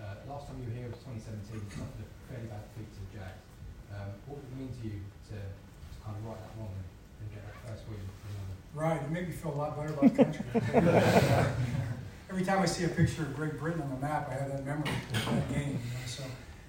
uh, 0.00 0.32
last 0.32 0.48
time 0.48 0.56
you 0.60 0.68
were 0.70 0.76
here 0.76 0.88
was 0.88 0.98
2017, 1.02 1.56
you 1.56 1.70
suffered 1.70 2.04
a 2.04 2.08
fairly 2.30 2.46
bad 2.46 2.62
defeat 2.72 2.88
to 2.94 3.00
the 3.00 3.10
Jags. 3.18 3.42
Um, 3.90 4.10
what 4.26 4.38
would 4.38 4.46
it 4.46 4.54
mean 4.58 4.70
to 4.70 4.80
you 4.86 4.98
to, 5.32 5.36
to 5.38 5.96
kind 6.04 6.16
of 6.16 6.22
right 6.26 6.38
that 6.38 6.52
wrong 6.58 6.74
and, 6.74 6.88
and 7.22 7.26
get 7.32 7.42
that 7.46 7.56
first 7.64 7.88
win? 7.88 8.00
Right, 8.76 9.00
it 9.00 9.10
made 9.10 9.26
me 9.28 9.32
feel 9.32 9.52
a 9.52 9.56
lot 9.56 9.72
better 9.72 9.92
about 9.94 10.12
the 10.12 10.24
country. 10.24 10.44
Every 12.30 12.44
time 12.44 12.60
I 12.60 12.66
see 12.66 12.84
a 12.84 12.88
picture 12.88 13.22
of 13.22 13.34
Great 13.34 13.58
Britain 13.58 13.80
on 13.80 13.88
the 13.88 14.06
map, 14.06 14.28
I 14.28 14.34
have 14.34 14.52
that 14.52 14.66
memory 14.66 14.90
of 15.14 15.24
that 15.24 15.48
game. 15.48 15.80
You 15.80 15.90
know? 15.96 16.06
So 16.06 16.24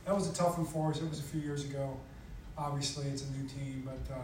that 0.06 0.16
was 0.16 0.32
a 0.32 0.34
tough 0.34 0.58
one 0.58 0.66
for 0.66 0.92
us. 0.92 1.02
It 1.02 1.10
was 1.10 1.20
a 1.20 1.24
few 1.24 1.42
years 1.42 1.66
ago. 1.66 1.98
Obviously, 2.58 3.08
it's 3.08 3.24
a 3.24 3.32
new 3.32 3.46
team, 3.46 3.84
but 3.84 4.14
uh, 4.14 4.20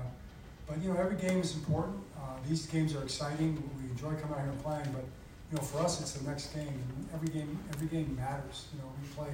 but 0.67 0.82
you 0.82 0.93
know, 0.93 1.00
every 1.00 1.17
game 1.17 1.39
is 1.39 1.55
important. 1.55 1.98
Uh, 2.17 2.38
these 2.48 2.65
games 2.65 2.96
are 2.96 3.03
exciting. 3.03 3.62
We 3.77 3.89
enjoy 3.89 4.20
coming 4.20 4.36
out 4.36 4.43
here 4.43 4.51
and 4.51 4.63
playing, 4.63 4.89
but 4.93 5.05
you 5.51 5.58
know, 5.58 5.63
for 5.63 5.79
us, 5.79 6.01
it's 6.01 6.13
the 6.13 6.29
next 6.29 6.53
game. 6.53 6.67
And 6.67 7.08
every 7.13 7.29
game, 7.29 7.60
every 7.74 7.88
game 7.88 8.15
matters. 8.15 8.67
You 8.74 8.79
know, 8.79 8.89
we 9.01 9.08
play 9.15 9.34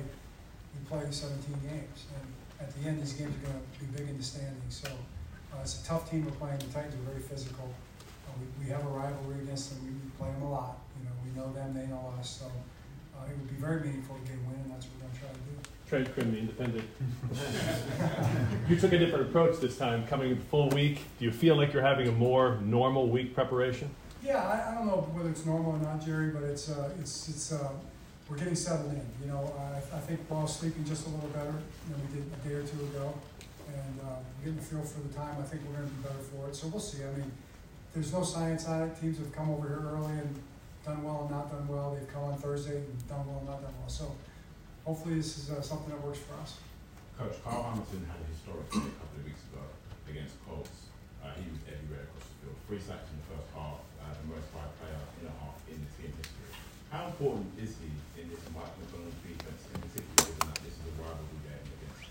we 0.75 0.79
play 0.85 1.05
17 1.09 1.41
games, 1.69 2.05
and 2.15 2.27
at 2.61 2.69
the 2.75 2.87
end, 2.87 3.01
these 3.01 3.13
games 3.13 3.33
are 3.35 3.51
going 3.51 3.61
to 3.61 3.79
be 3.79 3.87
big 3.97 4.09
in 4.09 4.17
the 4.17 4.23
standings. 4.23 4.75
So 4.83 4.89
uh, 5.53 5.61
it's 5.61 5.81
a 5.81 5.85
tough 5.85 6.09
team 6.09 6.25
we're 6.25 6.37
playing. 6.37 6.59
The 6.59 6.71
Titans 6.73 6.95
are 6.95 7.09
very 7.09 7.21
physical. 7.21 7.73
Uh, 8.27 8.31
we, 8.37 8.65
we 8.65 8.69
have 8.71 8.85
a 8.85 8.89
rivalry 8.89 9.41
against 9.41 9.71
them. 9.71 9.79
We, 9.85 9.91
we 9.91 10.09
play 10.17 10.29
them 10.29 10.43
a 10.43 10.51
lot. 10.51 10.77
You 10.99 11.09
know, 11.09 11.15
we 11.25 11.29
know 11.33 11.49
them, 11.53 11.73
they 11.73 11.87
know 11.87 12.13
us. 12.19 12.43
So 12.43 12.45
uh, 12.45 13.25
it 13.25 13.37
would 13.37 13.49
be 13.49 13.57
very 13.57 13.81
meaningful 13.81 14.15
to 14.15 14.23
get 14.27 14.37
a 14.37 14.43
win, 14.45 14.59
and 14.61 14.71
that's 14.71 14.85
what 14.85 14.99
we're 14.99 15.07
going 15.07 15.15
to 15.15 15.19
try 15.19 15.31
to 15.33 15.43
do. 15.47 15.48
Trent 15.89 16.13
Quinn, 16.13 16.31
the 16.31 16.37
Independent. 16.37 16.87
you 18.69 18.75
took 18.75 18.93
a 18.93 18.99
different 18.99 19.27
approach 19.27 19.59
this 19.59 19.75
time, 19.75 20.05
coming 20.05 20.29
in 20.29 20.37
full 20.37 20.69
week. 20.69 21.01
Do 21.17 21.25
you 21.25 21.31
feel 21.31 21.55
like 21.55 21.73
you're 21.73 21.81
having 21.81 22.07
a 22.07 22.11
more 22.11 22.59
normal 22.61 23.07
week 23.07 23.33
preparation? 23.33 23.89
Yeah, 24.23 24.37
I, 24.37 24.71
I 24.71 24.75
don't 24.75 24.85
know 24.85 25.01
whether 25.13 25.29
it's 25.29 25.47
normal 25.47 25.71
or 25.71 25.79
not, 25.79 26.05
Jerry, 26.05 26.29
but 26.29 26.43
it's 26.43 26.69
uh, 26.69 26.91
it's 26.99 27.29
it's 27.29 27.51
uh, 27.53 27.71
we're 28.29 28.37
getting 28.37 28.53
settled 28.53 28.91
in. 28.91 29.01
You 29.19 29.33
know, 29.33 29.51
I, 29.57 29.77
I 29.77 29.99
think 30.01 30.19
all 30.29 30.45
sleeping 30.45 30.85
just 30.85 31.07
a 31.07 31.09
little 31.09 31.29
better 31.29 31.55
than 31.89 31.97
we 32.05 32.21
did 32.21 32.25
a 32.29 32.47
day 32.47 32.53
or 32.53 32.61
two 32.61 32.85
ago, 32.93 33.11
and 33.73 33.99
uh, 34.05 34.21
getting 34.43 34.59
a 34.59 34.61
feel 34.61 34.83
for 34.83 35.01
the 35.01 35.13
time. 35.15 35.37
I 35.39 35.43
think 35.43 35.63
we're 35.65 35.73
going 35.73 35.89
to 35.89 35.93
be 35.95 36.03
better 36.03 36.21
for 36.21 36.49
it. 36.49 36.55
So 36.55 36.67
we'll 36.67 36.81
see. 36.81 37.03
I 37.03 37.09
mean, 37.17 37.31
there's 37.95 38.13
no 38.13 38.21
science 38.21 38.67
on 38.67 38.83
it. 38.83 39.01
Teams 39.01 39.17
have 39.17 39.33
come 39.33 39.49
over 39.49 39.67
here 39.67 39.81
early 39.89 40.11
and 40.11 40.35
done 40.85 41.03
well 41.03 41.21
and 41.21 41.31
not 41.31 41.49
done 41.49 41.67
well. 41.67 41.97
They've 41.97 42.13
come 42.13 42.25
on 42.25 42.37
Thursday 42.37 42.77
and 42.77 43.07
done 43.07 43.25
well 43.25 43.39
and 43.39 43.47
not 43.47 43.63
done 43.63 43.73
well. 43.79 43.89
So 43.89 44.13
hopefully 44.89 45.21
this 45.21 45.37
is 45.37 45.53
uh, 45.53 45.61
something 45.61 45.93
that 45.93 46.01
works 46.01 46.17
for 46.25 46.33
us. 46.41 46.57
Coach, 47.13 47.37
Kyle 47.45 47.61
Hamilton 47.61 48.09
had 48.09 48.17
a 48.17 48.27
historic 48.33 48.65
day 48.73 48.89
a 48.89 48.97
couple 48.97 49.21
of 49.21 49.25
weeks 49.29 49.45
ago 49.53 49.61
against 50.09 50.33
Colts. 50.49 50.89
Uh, 51.21 51.29
he 51.37 51.45
was 51.53 51.61
everywhere 51.69 52.09
across 52.09 52.25
the 52.25 52.35
field. 52.41 52.57
Three 52.65 52.81
sacks 52.81 53.05
in 53.13 53.21
the 53.21 53.27
first 53.29 53.45
half, 53.53 53.77
uh, 54.01 54.09
the 54.17 54.25
most 54.33 54.49
by 54.49 54.65
player 54.81 54.97
in 55.21 55.29
a 55.29 55.35
half 55.45 55.61
in 55.69 55.77
the 55.77 55.89
team 55.93 56.09
history. 56.17 56.49
How 56.89 57.05
important 57.05 57.53
is 57.61 57.77
he 57.77 57.93
in 58.17 58.33
this 58.33 58.41
Mike 58.49 58.73
Macdonald's 58.81 59.13
defense, 59.21 59.61
in 59.69 59.77
particular 59.77 60.25
given 60.25 60.41
that 60.49 60.57
this 60.65 60.73
is 60.73 60.85
a 60.89 60.93
rivalry 60.97 61.37
game 61.45 61.65
against 61.69 62.09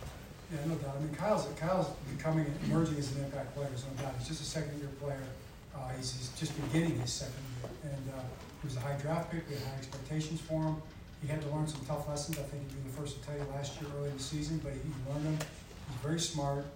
Yeah, 0.54 0.62
no 0.70 0.78
doubt. 0.78 0.94
I 0.94 0.98
mean, 1.02 1.14
Kyle's 1.18 1.50
Kyle's 1.58 1.90
becoming 2.14 2.46
emerging 2.70 2.94
as 3.02 3.10
an 3.18 3.26
impact 3.26 3.58
player. 3.58 3.74
So 3.74 3.90
no 3.90 4.06
doubt. 4.06 4.14
He's 4.22 4.30
just 4.30 4.38
a 4.38 4.50
second 4.54 4.78
year 4.78 4.94
player. 5.02 5.26
Uh, 5.74 5.98
he's, 5.98 6.14
he's 6.14 6.30
just 6.38 6.54
beginning 6.54 6.94
his 7.02 7.10
second 7.10 7.42
year, 7.58 7.90
and 7.90 8.04
uh, 8.14 8.22
he 8.62 8.70
was 8.70 8.78
a 8.78 8.82
high 8.86 8.94
draft 9.02 9.34
pick. 9.34 9.42
We 9.50 9.58
had 9.58 9.66
high 9.66 9.82
expectations 9.82 10.38
for 10.46 10.62
him. 10.62 10.78
He 11.22 11.28
had 11.28 11.42
to 11.42 11.48
learn 11.48 11.66
some 11.66 11.84
tough 11.86 12.08
lessons. 12.08 12.38
I 12.38 12.42
think 12.42 12.62
he'd 12.62 12.84
be 12.84 12.90
the 12.90 12.96
first 12.96 13.20
to 13.20 13.26
tell 13.26 13.36
you 13.36 13.44
last 13.52 13.80
year 13.80 13.90
early 13.98 14.10
in 14.10 14.16
the 14.16 14.22
season, 14.22 14.58
but 14.62 14.72
he, 14.72 14.78
he 14.78 15.12
learned 15.12 15.26
them. 15.26 15.38
He's 15.38 16.00
very 16.02 16.20
smart. 16.20 16.66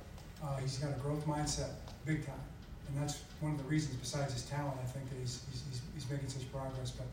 Uh, 0.43 0.57
he's 0.57 0.79
got 0.79 0.91
a 0.91 0.99
growth 1.01 1.25
mindset, 1.27 1.71
big 2.05 2.27
time, 2.27 2.43
and 2.89 3.01
that's 3.01 3.23
one 3.41 3.53
of 3.53 3.59
the 3.59 3.65
reasons. 3.65 3.95
Besides 3.97 4.33
his 4.33 4.43
talent, 4.45 4.75
I 4.83 4.87
think 4.87 5.09
that 5.11 5.17
he's 5.21 5.45
he's, 5.51 5.63
he's, 5.71 5.81
he's 5.95 6.11
making 6.11 6.29
such 6.29 6.51
progress. 6.51 6.91
But 6.91 7.07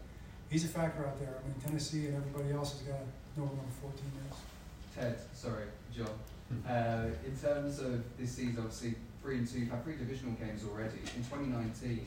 he's 0.49 0.65
a 0.65 0.67
factor 0.67 1.05
out 1.05 1.19
there. 1.19 1.35
I 1.37 1.47
mean, 1.47 1.55
Tennessee 1.63 2.07
and 2.07 2.15
everybody 2.17 2.53
else 2.53 2.73
has 2.73 2.81
got 2.81 2.97
to 2.97 3.39
know 3.39 3.45
number 3.45 3.73
14 3.81 3.99
is. 4.31 4.37
Ted, 4.95 5.19
sorry, 5.33 5.65
John. 5.95 6.09
Uh, 6.67 7.09
in 7.23 7.37
terms 7.37 7.79
of 7.79 8.01
this 8.17 8.31
season, 8.31 8.55
obviously 8.57 8.95
three 9.21 9.37
and 9.37 9.47
two, 9.47 9.59
you've 9.59 9.69
had 9.69 9.83
three 9.83 9.95
divisional 9.95 10.33
games 10.33 10.63
already. 10.65 10.97
In 11.15 11.23
2019, 11.29 12.01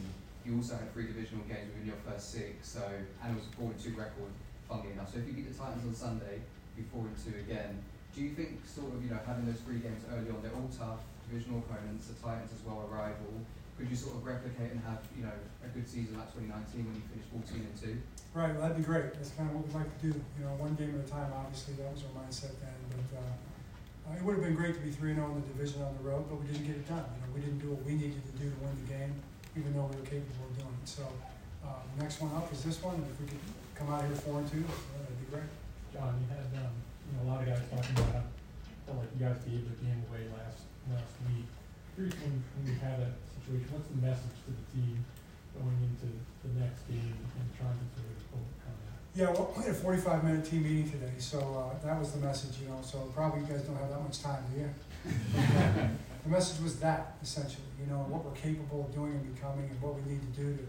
you 0.45 0.57
also 0.57 0.75
had 0.75 0.93
three 0.93 1.07
divisional 1.07 1.45
games 1.45 1.71
within 1.73 1.87
your 1.87 2.01
first 2.05 2.33
six, 2.33 2.69
so 2.69 2.83
and 3.23 3.37
it 3.37 3.39
was 3.39 3.47
a 3.47 3.57
four 3.57 3.71
and 3.71 3.79
two 3.79 3.91
record, 3.91 4.35
funnily 4.73 4.97
enough. 4.97 5.13
So 5.13 5.21
if 5.21 5.29
you 5.29 5.37
beat 5.37 5.53
the 5.53 5.57
Titans 5.57 5.85
on 5.85 5.93
Sunday, 5.93 6.41
four 6.91 7.05
and 7.05 7.17
two 7.21 7.37
again. 7.39 7.79
Do 8.17 8.21
you 8.21 8.33
think 8.33 8.65
sort 8.65 8.93
of 8.93 9.05
you 9.05 9.11
know 9.13 9.21
having 9.25 9.45
those 9.47 9.61
three 9.63 9.79
games 9.79 10.03
early 10.09 10.33
on, 10.33 10.41
they're 10.41 10.57
all 10.57 10.73
tough 10.73 11.05
divisional 11.29 11.65
opponents, 11.65 12.09
the 12.09 12.17
Titans 12.19 12.53
as 12.53 12.61
well, 12.65 12.85
a 12.85 12.89
rival. 12.89 13.33
Could 13.81 13.89
you 13.89 13.97
sort 13.97 14.21
of 14.21 14.23
replicate 14.25 14.73
and 14.73 14.81
have 14.85 15.01
you 15.17 15.25
know 15.25 15.37
a 15.65 15.69
good 15.73 15.89
season 15.89 16.19
like 16.21 16.29
2019 16.35 16.85
when 16.85 16.95
you 16.97 17.05
finished 17.09 17.31
14 17.33 17.65
and 17.65 17.77
two? 17.77 17.97
Right, 18.33 18.53
well, 18.53 18.69
that'd 18.69 18.77
be 18.77 18.85
great. 18.85 19.17
That's 19.17 19.33
kind 19.37 19.49
of 19.49 19.57
what 19.57 19.65
we'd 19.69 19.77
like 19.77 19.89
to 19.89 20.01
do. 20.09 20.13
You 20.13 20.43
know, 20.45 20.57
one 20.61 20.77
game 20.77 20.97
at 20.97 21.05
a 21.05 21.09
time. 21.09 21.33
Obviously, 21.33 21.77
that 21.81 21.89
was 21.93 22.05
our 22.05 22.15
mindset 22.21 22.57
then. 22.61 22.77
But 22.93 23.09
uh, 23.17 23.23
uh, 23.23 24.17
it 24.17 24.23
would 24.25 24.41
have 24.41 24.45
been 24.45 24.57
great 24.57 24.77
to 24.77 24.83
be 24.85 24.93
three 24.93 25.17
and 25.17 25.21
zero 25.21 25.33
in 25.33 25.41
the 25.41 25.49
division 25.57 25.81
on 25.85 25.97
the 26.01 26.05
road, 26.05 26.29
but 26.29 26.41
we 26.41 26.49
didn't 26.53 26.69
get 26.69 26.77
it 26.81 26.89
done. 26.89 27.05
You 27.05 27.21
know, 27.25 27.31
we 27.33 27.41
didn't 27.41 27.61
do 27.65 27.73
what 27.73 27.83
we 27.85 27.97
needed 27.97 28.21
to 28.21 28.35
do 28.37 28.49
to 28.49 28.59
win 28.61 28.77
the 28.85 28.89
game, 28.93 29.13
even 29.57 29.73
though 29.73 29.89
we 29.89 29.97
were 30.01 30.09
capable 30.09 30.49
of 30.49 30.55
doing 30.57 30.77
it. 30.77 30.89
So, 30.89 31.05
uh, 31.65 31.81
next 31.97 32.21
one 32.21 32.33
up 32.37 32.53
is 32.53 32.61
this 32.65 32.83
one, 32.85 33.01
and 33.01 33.09
if 33.09 33.17
we 33.21 33.27
could 33.31 33.41
come 33.75 33.93
out 33.93 34.05
of 34.05 34.09
here 34.09 34.17
four 34.17 34.41
and 34.41 34.49
two, 34.51 34.65
that'd 34.65 35.21
be 35.21 35.29
great. 35.31 35.51
John, 35.93 36.17
you 36.21 36.27
had 36.29 36.49
um, 36.61 36.73
you 37.07 37.11
know 37.17 37.21
a 37.25 37.27
lot 37.33 37.43
of 37.43 37.47
guys 37.49 37.63
talking 37.69 37.97
about 37.97 38.13
how 38.13 38.25
felt 38.87 38.99
like 38.99 39.11
you 39.15 39.21
guys 39.25 39.39
gave 39.47 39.63
the 39.65 39.77
game 39.81 40.01
away 40.11 40.27
last 40.37 40.69
last 40.91 41.15
week. 41.29 41.47
Curious 41.95 42.17
when, 42.25 42.43
when 42.57 42.65
you 42.69 42.77
have 42.81 42.99
that 43.01 43.15
situation, 43.41 43.69
what's 43.73 43.89
the 43.89 44.01
message 44.01 44.37
to 44.49 44.51
the 44.53 44.67
team 44.73 45.05
going 45.55 45.79
into 45.85 46.09
the 46.45 46.53
next 46.57 46.89
game 46.89 47.13
and 47.13 47.47
trying 47.57 47.77
to 47.77 47.87
sort 47.93 48.09
of 48.09 48.41
overcome 48.41 48.79
that? 48.89 48.99
Yeah, 49.13 49.29
well, 49.37 49.53
we 49.53 49.69
had 49.69 49.77
a 49.77 49.81
45 49.81 50.25
minute 50.25 50.45
team 50.45 50.65
meeting 50.65 50.89
today, 50.89 51.17
so 51.19 51.39
uh, 51.39 51.77
that 51.85 52.01
was 52.01 52.13
the 52.13 52.23
message, 52.25 52.61
you 52.61 52.69
know. 52.69 52.81
So 52.81 53.13
probably 53.13 53.45
you 53.45 53.49
guys 53.53 53.63
don't 53.63 53.77
have 53.77 53.93
that 53.93 54.03
much 54.03 54.21
time, 54.21 54.43
do 54.53 54.65
you? 54.65 54.71
the 56.25 56.31
message 56.31 56.63
was 56.63 56.81
that 56.81 57.19
essentially, 57.23 57.69
you 57.79 57.87
know, 57.93 58.09
what 58.09 58.25
we're 58.25 58.39
capable 58.39 58.89
of 58.89 58.95
doing 58.95 59.13
and 59.13 59.35
becoming, 59.35 59.69
and 59.69 59.79
what 59.83 59.95
we 60.01 60.03
need 60.09 60.23
to 60.23 60.33
do 60.33 60.49
to, 60.57 60.65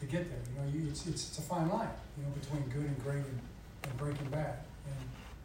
to 0.00 0.06
get 0.06 0.28
there. 0.28 0.42
You 0.48 0.54
know, 0.58 0.66
you, 0.68 0.80
it's, 0.90 1.06
it's 1.06 1.28
it's 1.28 1.38
a 1.38 1.46
fine 1.46 1.68
line, 1.68 1.92
you 2.16 2.24
know, 2.24 2.32
between 2.36 2.68
good 2.68 2.84
and 2.84 2.98
great 3.02 3.24
and, 3.24 3.40
and 3.84 3.92
breaking 3.96 4.28
bad, 4.28 4.64
and 4.86 5.00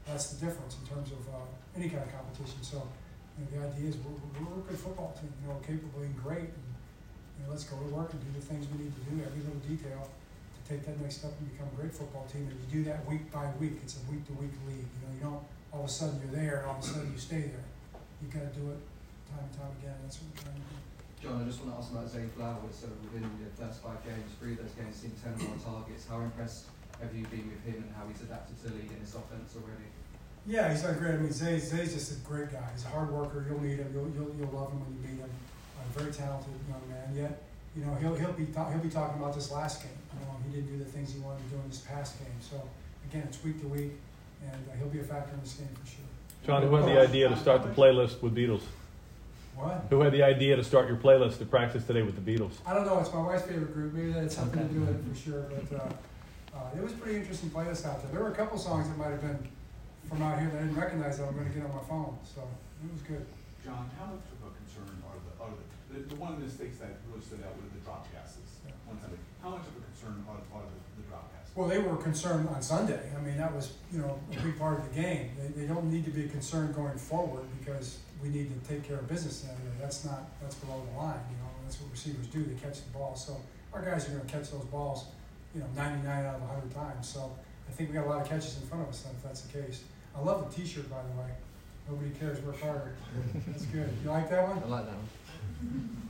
that's 0.06 0.34
the 0.34 0.46
difference 0.46 0.78
in 0.82 0.84
terms 0.88 1.12
of 1.12 1.22
uh, 1.32 1.46
any 1.76 1.88
kind 1.88 2.04
of 2.04 2.12
competition. 2.12 2.60
So, 2.62 2.84
you 3.38 3.46
know, 3.46 3.48
the 3.52 3.60
idea 3.72 3.90
is 3.90 3.96
we're, 4.04 4.18
we're 4.44 4.60
a 4.60 4.66
good 4.68 4.80
football 4.80 5.16
team, 5.20 5.32
you 5.42 5.48
know, 5.48 5.60
capable 5.64 6.04
and 6.04 6.16
great, 6.20 6.52
and 6.52 6.68
you 7.40 7.46
know, 7.46 7.56
let's 7.56 7.64
go 7.64 7.78
to 7.80 7.90
work 7.96 8.12
and 8.12 8.20
do 8.20 8.32
the 8.36 8.46
things 8.46 8.68
we 8.76 8.86
need 8.86 8.94
to 8.94 9.04
do, 9.08 9.24
every 9.24 9.42
little 9.42 9.64
detail 9.64 10.04
to 10.08 10.60
take 10.68 10.86
that 10.86 11.00
next 11.00 11.24
step 11.24 11.32
and 11.40 11.48
become 11.52 11.68
a 11.72 11.76
great 11.80 11.94
football 11.96 12.28
team. 12.28 12.48
And 12.52 12.58
you 12.60 12.84
do 12.84 12.84
that 12.92 13.08
week 13.08 13.32
by 13.32 13.48
week. 13.60 13.80
It's 13.82 13.98
a 13.98 14.04
week 14.12 14.28
to 14.28 14.34
week 14.36 14.54
league. 14.68 14.84
You 14.84 15.00
know, 15.04 15.12
you 15.16 15.24
don't 15.24 15.44
all 15.72 15.82
of 15.82 15.86
a 15.86 15.90
sudden 15.90 16.20
you're 16.20 16.36
there 16.36 16.58
and 16.60 16.66
all 16.68 16.78
of 16.78 16.84
a 16.84 16.88
sudden 16.88 17.12
you 17.12 17.18
stay 17.18 17.42
there. 17.42 17.66
You 18.22 18.28
got 18.28 18.52
to 18.52 18.60
do 18.60 18.70
it 18.70 18.80
time 19.32 19.48
and 19.48 19.54
time 19.56 19.72
again. 19.80 19.96
That's 20.04 20.20
what 20.20 20.36
we're 20.36 20.44
trying 20.44 20.56
to 20.56 20.68
do. 20.68 20.91
John, 21.22 21.42
I 21.42 21.46
just 21.46 21.62
want 21.62 21.78
to 21.78 21.78
ask 21.78 21.92
about 21.94 22.10
Zay 22.10 22.26
Flowers. 22.36 22.74
So 22.74 22.90
within 23.06 23.22
the 23.22 23.54
first 23.54 23.86
five 23.86 24.02
games, 24.02 24.26
three 24.42 24.58
of 24.58 24.66
those 24.66 24.74
games 24.74 24.98
seen 24.98 25.14
ten 25.22 25.38
or 25.38 25.54
more 25.54 25.62
targets. 25.62 26.10
How 26.10 26.20
impressed 26.22 26.66
have 26.98 27.14
you 27.14 27.26
been 27.30 27.46
with 27.46 27.62
him 27.62 27.86
and 27.86 27.94
how 27.94 28.10
he's 28.10 28.22
adapted 28.26 28.58
to 28.66 28.70
the 28.70 28.82
league 28.82 28.90
in 28.90 29.00
this 29.00 29.14
offense 29.14 29.54
already? 29.54 29.86
Yeah, 30.50 30.74
he's 30.74 30.82
done 30.82 30.98
great. 30.98 31.14
I 31.14 31.18
mean, 31.22 31.32
Zay, 31.32 31.60
Zay's 31.62 31.94
just 31.94 32.12
a 32.12 32.20
great 32.26 32.50
guy. 32.52 32.66
He's 32.74 32.86
a 32.86 32.90
hard 32.90 33.14
worker. 33.14 33.46
You'll 33.46 33.62
meet 33.62 33.78
him. 33.78 33.94
You'll, 33.94 34.10
you'll, 34.18 34.34
you'll 34.34 34.50
love 34.50 34.74
him 34.74 34.82
when 34.82 34.98
you 34.98 35.02
meet 35.06 35.22
him. 35.22 35.30
A 35.30 36.00
very 36.00 36.12
talented 36.12 36.58
young 36.66 36.82
man. 36.90 37.14
Yet, 37.14 37.44
you 37.78 37.86
know, 37.86 37.94
he'll, 38.02 38.16
he'll 38.16 38.34
be 38.34 38.46
ta- 38.50 38.70
he'll 38.70 38.82
be 38.82 38.90
talking 38.90 39.22
about 39.22 39.36
this 39.38 39.52
last 39.52 39.86
game. 39.86 39.94
You 40.18 40.26
know, 40.26 40.34
he 40.50 40.56
didn't 40.58 40.74
do 40.74 40.84
the 40.84 40.90
things 40.90 41.14
he 41.14 41.20
wanted 41.20 41.46
to 41.46 41.50
do 41.54 41.62
in 41.62 41.70
this 41.70 41.86
past 41.86 42.18
game. 42.18 42.34
So 42.42 42.58
again, 43.10 43.30
it's 43.30 43.44
week 43.44 43.62
to 43.62 43.68
week, 43.68 43.94
and 44.42 44.62
uh, 44.66 44.78
he'll 44.78 44.90
be 44.90 45.00
a 45.00 45.04
factor 45.04 45.34
in 45.34 45.42
this 45.42 45.54
game 45.54 45.70
for 45.78 45.86
sure. 45.86 46.10
John, 46.46 46.64
who 46.64 46.74
had 46.74 46.86
the 46.86 47.00
idea 47.00 47.30
to 47.30 47.38
start 47.38 47.62
the 47.62 47.70
playlist 47.70 48.22
with 48.24 48.34
Beatles? 48.34 48.64
What? 49.56 49.86
Who 49.90 50.02
had 50.02 50.14
the 50.14 50.24
idea 50.24 50.56
to 50.56 50.64
start 50.64 50.88
your 50.88 50.98
playlist 50.98 51.38
to 51.40 51.46
practice 51.46 51.86
today 51.86 52.02
with 52.02 52.16
the 52.16 52.24
Beatles? 52.24 52.54
I 52.66 52.74
don't 52.74 52.86
know. 52.86 53.00
It's 53.00 53.14
my 53.14 53.22
wife's 53.22 53.44
favorite 53.44 53.74
group. 53.74 53.94
Maybe 53.94 54.12
that 54.14 54.24
had 54.24 54.32
something 54.32 54.68
to 54.68 54.74
do 54.74 54.80
with 54.82 54.90
it 54.90 55.02
for 55.06 55.16
sure. 55.16 55.46
But 55.70 55.78
uh, 55.78 56.58
uh, 56.58 56.78
it 56.78 56.82
was 56.82 56.94
a 56.94 56.98
pretty 56.98 57.20
interesting 57.20 57.50
playlist 57.50 57.86
out 57.86 58.02
there. 58.02 58.12
There 58.12 58.24
were 58.24 58.32
a 58.32 58.36
couple 58.36 58.58
songs 58.58 58.88
that 58.88 58.98
might 58.98 59.12
have 59.12 59.22
been 59.22 59.40
from 60.10 60.22
out 60.24 60.40
here 60.40 60.50
that 60.50 60.58
I 60.58 60.62
didn't 60.66 60.80
recognize 60.80 61.18
that 61.20 61.28
I'm 61.28 61.36
going 61.36 61.48
to 61.48 61.54
get 61.54 61.64
on 61.64 61.76
my 61.76 61.84
phone. 61.84 62.18
So 62.24 62.42
it 62.42 62.92
was 62.92 63.02
good. 63.04 63.26
John, 63.64 63.90
how 64.00 64.06
much 64.10 64.26
of 64.34 64.42
a 64.42 64.52
concern 64.58 64.90
are 65.06 65.18
the, 65.22 65.32
are 65.44 65.54
the, 65.54 65.64
the, 65.94 66.16
the 66.16 66.16
one 66.20 66.34
of 66.34 66.40
the 66.40 66.46
mistakes 66.46 66.78
that 66.80 66.98
really 67.08 67.22
stood 67.22 67.46
out 67.46 67.54
were 67.54 67.70
the 67.70 67.84
drop 67.86 68.10
passes? 68.10 68.42
Yeah. 68.66 68.74
One 68.90 68.98
time, 68.98 69.14
how 69.44 69.54
much 69.54 69.70
of 69.70 69.78
a 69.78 69.84
concern 69.94 70.26
are, 70.26 70.42
are 70.58 70.66
the, 70.66 70.78
the 70.98 71.06
drop 71.08 71.30
passes? 71.30 71.54
Well, 71.54 71.70
they 71.70 71.78
were 71.78 71.96
concerned 72.02 72.50
on 72.50 72.62
Sunday. 72.62 73.00
I 73.14 73.22
mean, 73.22 73.38
that 73.38 73.54
was 73.54 73.78
you 73.94 74.00
know 74.02 74.18
a 74.34 74.42
big 74.42 74.58
part 74.58 74.80
of 74.80 74.90
the 74.90 74.96
game. 75.00 75.38
They, 75.38 75.62
they 75.62 75.68
don't 75.68 75.92
need 75.92 76.06
to 76.06 76.12
be 76.12 76.28
concerned 76.28 76.74
going 76.74 76.98
forward 76.98 77.46
because 77.60 78.00
we 78.22 78.30
need 78.30 78.50
to 78.50 78.70
take 78.70 78.88
care 78.88 78.98
of 78.98 79.08
business. 79.08 79.46
And 79.48 79.58
that's 79.80 80.06
not 80.06 80.30
that's 80.42 80.56
below 80.56 80.82
the 80.92 80.98
line. 80.98 81.20
You 81.30 81.38
know, 81.38 81.50
that's 81.64 81.80
what 81.82 81.92
receivers 81.92 82.28
do. 82.28 82.44
They 82.44 82.60
catch 82.62 82.84
the 82.84 82.90
ball. 82.90 83.16
So 83.16 83.38
our 83.74 83.82
guys 83.82 84.08
are 84.08 84.12
going 84.12 84.26
to 84.26 84.32
catch 84.32 84.52
those 84.52 84.66
balls, 84.66 85.06
you 85.56 85.62
know, 85.62 85.68
99 85.76 86.26
out 86.26 86.36
of 86.36 86.42
100 86.42 86.74
times. 86.74 87.10
So 87.10 87.32
I 87.68 87.72
think 87.72 87.90
we 87.90 87.96
got 87.96 88.06
a 88.06 88.10
lot 88.10 88.22
of 88.22 88.30
catches 88.30 88.58
in 88.58 88.68
front 88.68 88.84
of 88.84 88.90
us. 88.90 89.06
If 89.06 89.24
that's 89.24 89.42
the 89.42 89.62
case. 89.62 89.84
I 90.16 90.22
love 90.22 90.50
the 90.50 90.62
T-shirt, 90.62 90.90
by 90.90 91.02
the 91.04 91.22
way. 91.22 91.32
Nobody 91.90 92.12
cares. 92.20 92.42
Work 92.42 92.62
harder. 92.62 92.94
That's 93.48 93.66
good. 93.66 93.90
You 94.04 94.10
like 94.10 94.30
that 94.30 94.48
one? 94.48 94.62
I 94.64 94.68
like 94.68 94.86
that 94.86 94.96
one. 94.96 95.10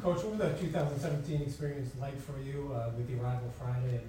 Coach, 0.02 0.24
what 0.24 0.32
was 0.32 0.40
that 0.40 0.60
2017 0.60 1.42
experience 1.42 1.92
like 2.00 2.20
for 2.20 2.40
you 2.42 2.72
uh, 2.74 2.90
with 2.98 3.08
the 3.08 3.22
arrival 3.22 3.54
Friday, 3.60 4.02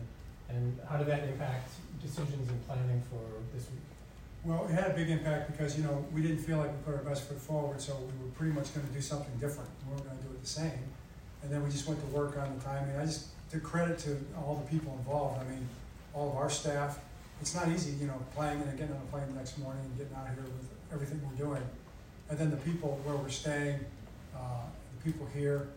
and, 0.49 0.57
and 0.57 0.79
how 0.89 0.97
did 0.97 1.07
that 1.09 1.25
impact 1.25 1.71
decisions 2.01 2.49
and 2.49 2.67
planning 2.67 3.03
for 3.11 3.21
this 3.55 3.69
week? 3.71 3.81
Well, 4.45 4.67
it 4.69 4.75
had 4.75 4.91
a 4.91 4.95
big 4.95 5.09
impact 5.09 5.53
because, 5.53 5.79
you 5.79 5.85
know, 5.85 6.05
we 6.13 6.21
didn't 6.21 6.39
feel 6.39 6.59
like 6.59 6.71
we 6.73 6.79
put 6.85 6.95
our 6.97 7.05
best 7.05 7.29
foot 7.29 7.39
forward, 7.39 7.81
so 7.81 7.95
we 7.95 8.25
were 8.25 8.33
pretty 8.35 8.53
much 8.53 8.75
going 8.75 8.85
to 8.85 8.93
do 8.93 9.01
something 9.01 9.33
different. 9.39 9.71
We 9.87 9.93
weren't 9.93 10.05
going 10.05 10.19
to 10.19 10.25
do 10.25 10.31
it 10.31 10.43
the 10.43 10.49
same. 10.49 10.83
And 11.43 11.53
then 11.53 11.63
we 11.63 11.71
just 11.71 11.87
went 11.87 12.01
to 12.01 12.07
work 12.07 12.37
on 12.37 12.53
the 12.59 12.65
timing. 12.65 12.97
I 12.97 13.05
just 13.05 13.29
took 13.53 13.63
credit 13.63 14.01
to 14.01 14.17
all 14.37 14.57
the 14.65 14.69
people 14.69 14.95
involved. 14.99 15.41
I 15.41 15.49
mean, 15.49 15.69
all 16.13 16.31
of 16.31 16.37
our 16.37 16.51
staff. 16.51 16.99
It's 17.41 17.55
not 17.55 17.69
easy, 17.69 17.93
you 17.93 18.07
know, 18.07 18.21
playing 18.35 18.61
and 18.63 18.77
getting 18.77 18.95
on 18.95 19.01
a 19.01 19.11
plane 19.13 19.25
the 19.29 19.35
next 19.35 19.59
morning 19.59 19.83
and 19.85 19.97
getting 19.97 20.15
out 20.15 20.27
here 20.27 20.45
with 20.45 20.69
everything 20.93 21.21
we're 21.23 21.45
doing. 21.45 21.63
And 22.29 22.39
then 22.39 22.51
the 22.51 22.57
people 22.59 23.01
where 23.05 23.17
we're 23.17 23.29
staying, 23.29 23.79
uh, 24.37 24.67
the 24.97 25.11
people 25.11 25.27
here, 25.35 25.69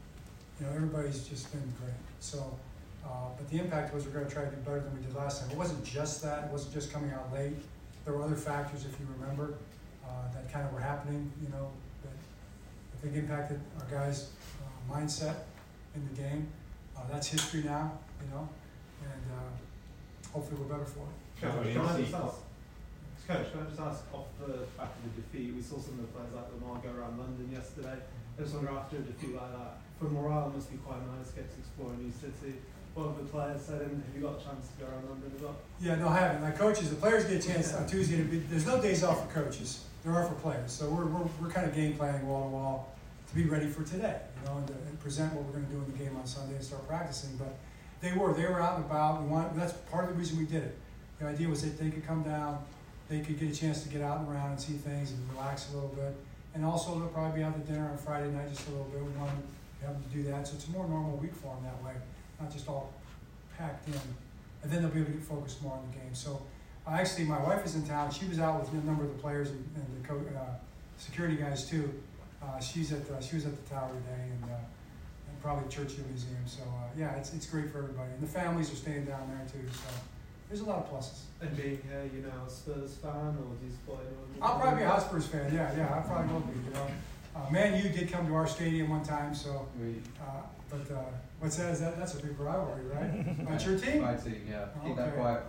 you 0.59 0.65
know, 0.65 0.73
everybody's 0.73 1.27
just 1.27 1.51
been 1.51 1.73
great. 1.79 1.93
So, 2.19 2.57
uh, 3.05 3.29
but 3.37 3.47
the 3.49 3.59
impact 3.59 3.93
was 3.93 4.05
we're 4.05 4.13
going 4.13 4.25
to 4.25 4.31
try 4.31 4.43
to 4.43 4.49
do 4.49 4.57
better 4.57 4.79
than 4.79 4.95
we 4.95 5.05
did 5.05 5.15
last 5.15 5.41
time. 5.41 5.51
It 5.51 5.57
wasn't 5.57 5.83
just 5.83 6.23
that. 6.23 6.45
It 6.45 6.51
wasn't 6.51 6.73
just 6.73 6.91
coming 6.91 7.11
out 7.11 7.31
late. 7.33 7.53
There 8.05 8.13
were 8.13 8.23
other 8.23 8.35
factors, 8.35 8.85
if 8.85 8.99
you 8.99 9.07
remember, 9.19 9.55
uh, 10.05 10.31
that 10.33 10.51
kind 10.53 10.65
of 10.67 10.73
were 10.73 10.79
happening. 10.79 11.31
You 11.41 11.49
know, 11.49 11.69
that 12.03 12.13
I 12.93 13.01
think 13.01 13.15
impacted 13.15 13.59
our 13.79 13.87
guys' 13.89 14.29
uh, 14.61 14.93
mindset 14.93 15.35
in 15.95 16.07
the 16.07 16.21
game. 16.21 16.47
Uh, 16.95 17.01
that's 17.11 17.27
history 17.27 17.63
now. 17.63 17.97
You 18.23 18.29
know, 18.31 18.49
and 19.03 19.23
uh, 19.33 20.31
hopefully 20.31 20.61
we're 20.61 20.71
better 20.77 20.85
for 20.85 21.01
it. 21.09 21.41
Coach, 21.41 21.73
can 21.73 21.81
I 21.81 21.99
just 21.99 22.13
ask, 22.13 22.37
Coach, 23.27 23.51
can 23.51 23.61
I 23.61 23.65
just 23.69 23.81
ask 23.81 24.03
off 24.13 24.27
the 24.39 24.69
back 24.77 24.93
of 24.93 25.01
the 25.03 25.21
defeat, 25.21 25.53
we 25.53 25.61
saw 25.61 25.77
some 25.79 25.99
of 25.99 26.07
the 26.07 26.11
players 26.15 26.31
like 26.31 26.47
Lamar 26.55 26.79
go 26.79 26.89
around 26.95 27.17
London 27.19 27.49
yesterday. 27.51 27.97
I 27.97 28.41
just 28.41 28.53
wonder 28.55 28.71
after 28.71 28.97
a 28.97 28.99
defeat 29.01 29.35
like 29.35 29.51
that, 29.51 29.83
for 29.99 30.05
morale 30.05 30.47
it 30.47 30.55
must 30.55 30.71
be 30.71 30.77
quite 30.77 30.99
nice 31.11 31.31
to 31.31 31.43
get 31.43 31.51
to 31.51 31.57
explore 31.59 31.91
a 31.91 31.97
new 31.99 32.11
city. 32.11 32.55
What 32.95 33.07
have 33.07 33.17
the 33.17 33.23
players 33.23 33.61
said 33.61 33.81
have 33.81 33.91
you 34.15 34.21
got 34.21 34.39
a 34.39 34.43
chance 34.43 34.69
to 34.69 34.79
go 34.79 34.89
around 34.89 35.09
London 35.09 35.29
as 35.35 35.41
well? 35.41 35.57
Yeah, 35.81 35.95
no, 35.95 36.07
I 36.07 36.17
haven't. 36.17 36.43
Like 36.43 36.57
coaches, 36.57 36.89
the 36.89 36.95
players 36.95 37.25
get 37.25 37.43
a 37.43 37.47
chance 37.47 37.73
on 37.73 37.85
Tuesday 37.87 38.15
to 38.15 38.23
be. 38.23 38.39
There's 38.39 38.65
no 38.65 38.81
days 38.81 39.03
off 39.03 39.27
for 39.27 39.41
coaches. 39.41 39.83
There 40.05 40.13
are 40.13 40.23
for 40.23 40.35
players. 40.35 40.71
So 40.71 40.89
we're, 40.89 41.05
we're, 41.05 41.27
we're 41.41 41.49
kind 41.49 41.67
of 41.67 41.75
game 41.75 41.97
planning 41.97 42.25
wall 42.25 42.43
to 42.43 42.49
wall 42.55 42.95
to 43.27 43.35
be 43.35 43.43
ready 43.43 43.67
for 43.67 43.83
today. 43.83 44.21
You 44.39 44.49
know, 44.49 44.57
and, 44.59 44.67
to, 44.67 44.73
and 44.73 44.97
present 45.01 45.33
what 45.33 45.43
we're 45.43 45.59
going 45.59 45.65
to 45.65 45.71
do 45.73 45.83
in 45.83 45.91
the 45.91 45.97
game 45.97 46.15
on 46.15 46.25
Sunday 46.25 46.55
and 46.55 46.63
start 46.63 46.87
practicing. 46.87 47.35
But 47.35 47.57
they 47.99 48.13
were 48.13 48.33
they 48.33 48.45
were 48.45 48.61
out 48.61 48.77
and 48.77 48.85
about. 48.85 49.21
We 49.21 49.27
want 49.27 49.53
that's 49.57 49.73
part 49.91 50.05
of 50.05 50.11
the 50.11 50.15
reason 50.15 50.39
we 50.39 50.45
did 50.45 50.63
it. 50.63 50.77
The 51.19 51.27
idea 51.27 51.49
was 51.49 51.63
that 51.63 51.77
they 51.77 51.89
could 51.89 52.07
come 52.07 52.23
down, 52.23 52.63
they 53.09 53.19
could 53.19 53.37
get 53.37 53.51
a 53.51 53.55
chance 53.55 53.83
to 53.83 53.89
get 53.89 54.03
out 54.03 54.19
and 54.19 54.29
around 54.29 54.51
and 54.51 54.59
see 54.59 54.73
things 54.73 55.11
and 55.11 55.19
relax 55.33 55.69
a 55.73 55.75
little 55.75 55.89
bit. 55.89 56.15
And 56.53 56.63
also 56.63 56.97
they'll 56.97 57.09
probably 57.09 57.39
be 57.39 57.43
out 57.43 57.59
to 57.59 57.71
dinner 57.71 57.89
on 57.89 57.97
Friday 57.97 58.31
night 58.31 58.47
just 58.49 58.65
a 58.69 58.71
little 58.71 58.85
bit. 58.85 59.03
We 59.03 59.11
wanted 59.19 59.43
to 59.81 59.87
have 59.87 60.01
to 60.01 60.09
do 60.15 60.23
that. 60.31 60.47
So 60.47 60.55
it's 60.55 60.67
a 60.67 60.71
more 60.71 60.87
normal 60.87 61.17
week 61.17 61.35
for 61.35 61.53
them 61.55 61.65
that 61.65 61.83
way, 61.83 61.91
not 62.39 62.51
just 62.51 62.67
all 62.67 62.93
packed 63.57 63.87
in. 63.87 63.99
And 64.63 64.71
then 64.71 64.81
they'll 64.81 64.91
be 64.91 64.99
able 65.01 65.11
to 65.11 65.17
get 65.17 65.23
focused 65.27 65.61
more 65.61 65.73
on 65.73 65.87
the 65.91 65.97
game. 65.97 66.13
So 66.13 66.41
uh, 66.87 66.91
actually, 66.91 67.25
my 67.25 67.41
wife 67.41 67.65
is 67.65 67.75
in 67.75 67.85
town. 67.87 68.11
She 68.11 68.25
was 68.25 68.39
out 68.39 68.59
with 68.59 68.83
a 68.83 68.85
number 68.85 69.03
of 69.03 69.15
the 69.15 69.21
players 69.21 69.49
and, 69.49 69.63
and 69.75 70.03
the 70.03 70.07
co- 70.07 70.37
uh, 70.37 70.55
security 70.97 71.35
guys 71.35 71.69
too. 71.69 71.93
Uh, 72.41 72.59
she's 72.59 72.91
at 72.91 73.07
the, 73.07 73.21
she 73.21 73.35
was 73.35 73.45
at 73.45 73.55
the 73.55 73.69
tower 73.69 73.89
today 73.89 74.23
and, 74.23 74.43
uh, 74.45 74.55
and 75.29 75.41
probably 75.41 75.67
Churchill 75.69 76.05
Museum. 76.09 76.45
So 76.45 76.63
uh, 76.63 76.89
yeah, 76.97 77.15
it's, 77.15 77.33
it's 77.33 77.45
great 77.45 77.71
for 77.71 77.79
everybody. 77.79 78.11
And 78.11 78.21
the 78.21 78.27
families 78.27 78.71
are 78.71 78.75
staying 78.75 79.05
down 79.05 79.29
there 79.29 79.45
too. 79.51 79.67
So 79.71 79.95
there's 80.49 80.61
a 80.61 80.65
lot 80.65 80.79
of 80.79 80.91
pluses. 80.91 81.21
And 81.41 81.55
being 81.55 81.79
here, 81.87 82.09
you 82.15 82.21
know, 82.21 82.45
a 82.47 82.49
Spurs 82.49 82.95
fan, 82.95 83.11
or 83.11 83.55
do 83.59 83.65
you 83.65 83.71
support? 83.71 83.99
I'll 84.41 84.59
probably 84.59 84.79
be 84.79 84.85
a 84.85 84.89
Hotspurs 84.89 85.27
fan. 85.27 85.53
Yeah, 85.53 85.75
yeah, 85.75 85.95
I 85.95 86.01
probably 86.01 86.33
will 86.33 86.41
be. 86.41 86.59
You 86.65 86.73
know, 86.73 86.87
uh, 87.35 87.49
Man 87.51 87.83
U 87.83 87.89
did 87.89 88.11
come 88.11 88.25
to 88.27 88.35
our 88.35 88.47
stadium 88.47 88.89
one 88.89 89.03
time, 89.03 89.35
so. 89.35 89.67
We, 90.71 90.77
but 90.79 90.95
uh, 90.95 90.99
what's 91.39 91.57
that? 91.57 91.73
Is 91.73 91.79
that 91.81 91.97
that's 91.97 92.15
a 92.15 92.21
big 92.21 92.39
rivalry, 92.39 92.85
right? 92.87 93.11
That's 93.49 93.65
your 93.65 93.77
team. 93.77 94.01
my 94.01 94.15
team, 94.15 94.41
yeah. 94.49 94.67
Keep 94.83 94.95
that 94.97 95.13
Okay. 95.13 95.17
quiet. 95.17 95.43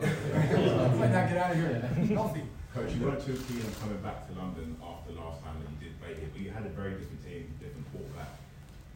Might 1.01 1.13
not 1.17 1.29
get 1.29 1.37
out 1.39 1.51
of 1.53 1.57
here 1.57 1.81
healthy. 2.15 2.43
Coach, 2.75 2.93
you 2.93 3.05
weren't 3.09 3.25
too 3.25 3.37
keen 3.49 3.65
on 3.65 3.73
coming 3.81 4.01
back 4.05 4.29
to 4.29 4.33
London 4.37 4.77
after 4.85 5.17
the 5.17 5.21
last 5.21 5.41
time 5.41 5.57
that 5.65 5.69
you 5.73 5.79
did 5.89 5.97
play 5.97 6.13
here, 6.13 6.29
but 6.29 6.41
you 6.45 6.53
had 6.53 6.69
a 6.69 6.73
very 6.77 6.93
different 7.01 7.25
team, 7.25 7.49
different 7.57 7.89
quarterback. 7.89 8.37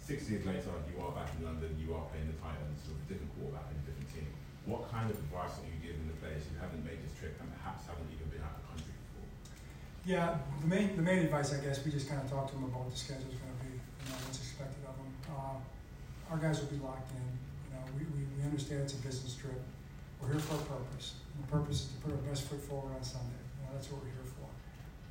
Six 0.04 0.28
years 0.28 0.44
later, 0.44 0.68
you 0.92 1.00
are 1.00 1.12
back 1.16 1.32
in 1.38 1.48
London, 1.48 1.72
you 1.80 1.96
are 1.96 2.04
playing 2.12 2.28
the 2.28 2.36
Titans 2.44 2.76
with 2.84 3.00
a 3.00 3.06
different 3.08 3.32
quarterback 3.40 3.72
and 3.72 3.80
a 3.80 3.84
different 3.88 4.10
team. 4.12 4.28
What 4.68 4.84
kind 4.92 5.08
of 5.08 5.16
advice 5.16 5.56
are 5.64 5.68
you 5.70 5.80
giving 5.80 6.04
the 6.12 6.18
players 6.20 6.44
who 6.44 6.60
haven't 6.60 6.84
made 6.84 7.00
this 7.00 7.16
trip 7.16 7.32
and 7.40 7.48
perhaps 7.56 7.88
haven't 7.88 8.10
even 8.12 8.28
been 8.28 8.44
out 8.44 8.60
of 8.60 8.60
the 8.60 8.68
country 8.76 8.92
before? 8.92 9.28
Yeah, 10.04 10.36
the 10.60 10.68
main 10.68 10.92
the 11.00 11.06
main 11.06 11.24
advice, 11.24 11.56
I 11.56 11.64
guess, 11.64 11.80
we 11.80 11.88
just 11.88 12.04
kind 12.04 12.20
of 12.20 12.28
talked 12.28 12.52
to 12.52 12.60
them 12.60 12.68
about 12.68 12.84
what 12.84 12.92
the 12.92 13.00
is 13.00 13.08
going 13.08 13.24
to 13.24 13.60
be, 13.64 13.72
you 13.80 14.06
know, 14.12 14.20
what's 14.28 14.44
expected 14.44 14.84
of 14.84 14.92
them. 15.00 15.08
Uh, 15.32 15.56
our 16.30 16.38
guys 16.38 16.60
will 16.60 16.70
be 16.70 16.78
locked 16.78 17.10
in. 17.10 17.26
You 17.66 17.70
know, 17.74 17.82
we, 17.98 18.06
we, 18.14 18.22
we 18.38 18.40
understand 18.46 18.86
it's 18.86 18.94
a 18.94 19.02
business 19.02 19.34
trip. 19.34 19.58
We're 20.22 20.32
here 20.38 20.40
for 20.40 20.54
a 20.54 20.64
purpose. 20.70 21.18
And 21.34 21.42
the 21.44 21.50
purpose 21.50 21.82
is 21.82 21.86
to 21.90 21.96
put 22.06 22.12
our 22.14 22.22
best 22.30 22.46
foot 22.46 22.62
forward 22.62 22.94
on 22.94 23.02
Sunday. 23.02 23.40
You 23.58 23.66
know, 23.66 23.74
that's 23.74 23.90
what 23.90 24.02
we're 24.02 24.14
here 24.14 24.28
for. 24.30 24.46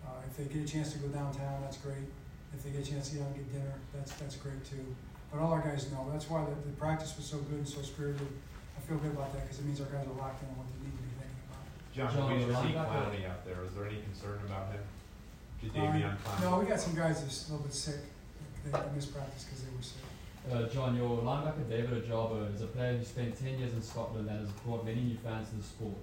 Uh, 0.08 0.24
if 0.26 0.38
they 0.40 0.48
get 0.48 0.64
a 0.64 0.70
chance 0.70 0.94
to 0.96 1.00
go 1.00 1.08
downtown, 1.12 1.60
that's 1.62 1.78
great. 1.78 2.08
If 2.56 2.64
they 2.64 2.72
get 2.72 2.88
a 2.88 2.90
chance 2.90 3.10
to 3.12 3.20
get 3.20 3.28
out 3.28 3.36
and 3.36 3.38
get 3.44 3.54
dinner, 3.54 3.76
that's 3.94 4.14
that's 4.18 4.36
great 4.36 4.64
too. 4.66 4.82
But 5.30 5.38
all 5.42 5.54
our 5.54 5.62
guys 5.62 5.86
know. 5.92 6.10
That's 6.12 6.26
why 6.30 6.42
the, 6.42 6.56
the 6.66 6.74
practice 6.82 7.14
was 7.16 7.26
so 7.30 7.38
good 7.46 7.62
and 7.62 7.68
so 7.68 7.82
spirited. 7.86 8.26
I 8.26 8.80
feel 8.90 8.98
good 8.98 9.14
about 9.14 9.30
that 9.38 9.46
because 9.46 9.60
it 9.62 9.66
means 9.70 9.78
our 9.82 9.92
guys 9.94 10.08
are 10.08 10.18
locked 10.18 10.42
in 10.42 10.50
on 10.50 10.58
what 10.58 10.66
they 10.74 10.82
need 10.82 10.98
to 10.98 11.04
be 11.06 11.14
thinking 11.22 11.44
about. 11.46 11.62
John, 11.94 12.10
John, 12.10 12.26
we 12.34 12.42
the 12.42 12.58
see 12.58 12.74
linebacker- 12.74 13.14
Clowney 13.14 13.30
out 13.30 13.46
there. 13.46 13.62
Is 13.70 13.74
there 13.78 13.86
any 13.86 14.02
concern 14.02 14.42
about 14.50 14.74
him? 14.74 14.82
Did 15.62 15.78
Davion 15.78 16.18
Clowney? 16.26 16.42
No, 16.42 16.58
we 16.58 16.66
got 16.66 16.80
some 16.82 16.96
guys 16.98 17.22
that's 17.22 17.50
a 17.50 17.54
little 17.54 17.66
bit 17.70 17.76
sick. 17.76 18.02
They, 18.66 18.72
they 18.74 18.92
missed 18.98 19.14
practice 19.14 19.46
because 19.46 19.62
they 19.62 19.70
were 19.78 19.86
sick. 19.86 20.09
Uh, 20.48 20.64
John, 20.64 20.96
your 20.96 21.20
linebacker 21.20 21.70
David 21.70 22.04
Ojabo 22.04 22.54
is 22.54 22.62
a 22.62 22.68
player 22.68 22.98
who 22.98 23.04
spent 23.04 23.38
10 23.38 23.60
years 23.60 23.74
in 23.74 23.82
Scotland 23.82 24.30
and 24.30 24.40
has 24.40 24.50
brought 24.66 24.86
many 24.86 25.02
new 25.02 25.18
fans 25.18 25.50
to 25.50 25.56
the 25.56 25.64
sport. 25.64 25.98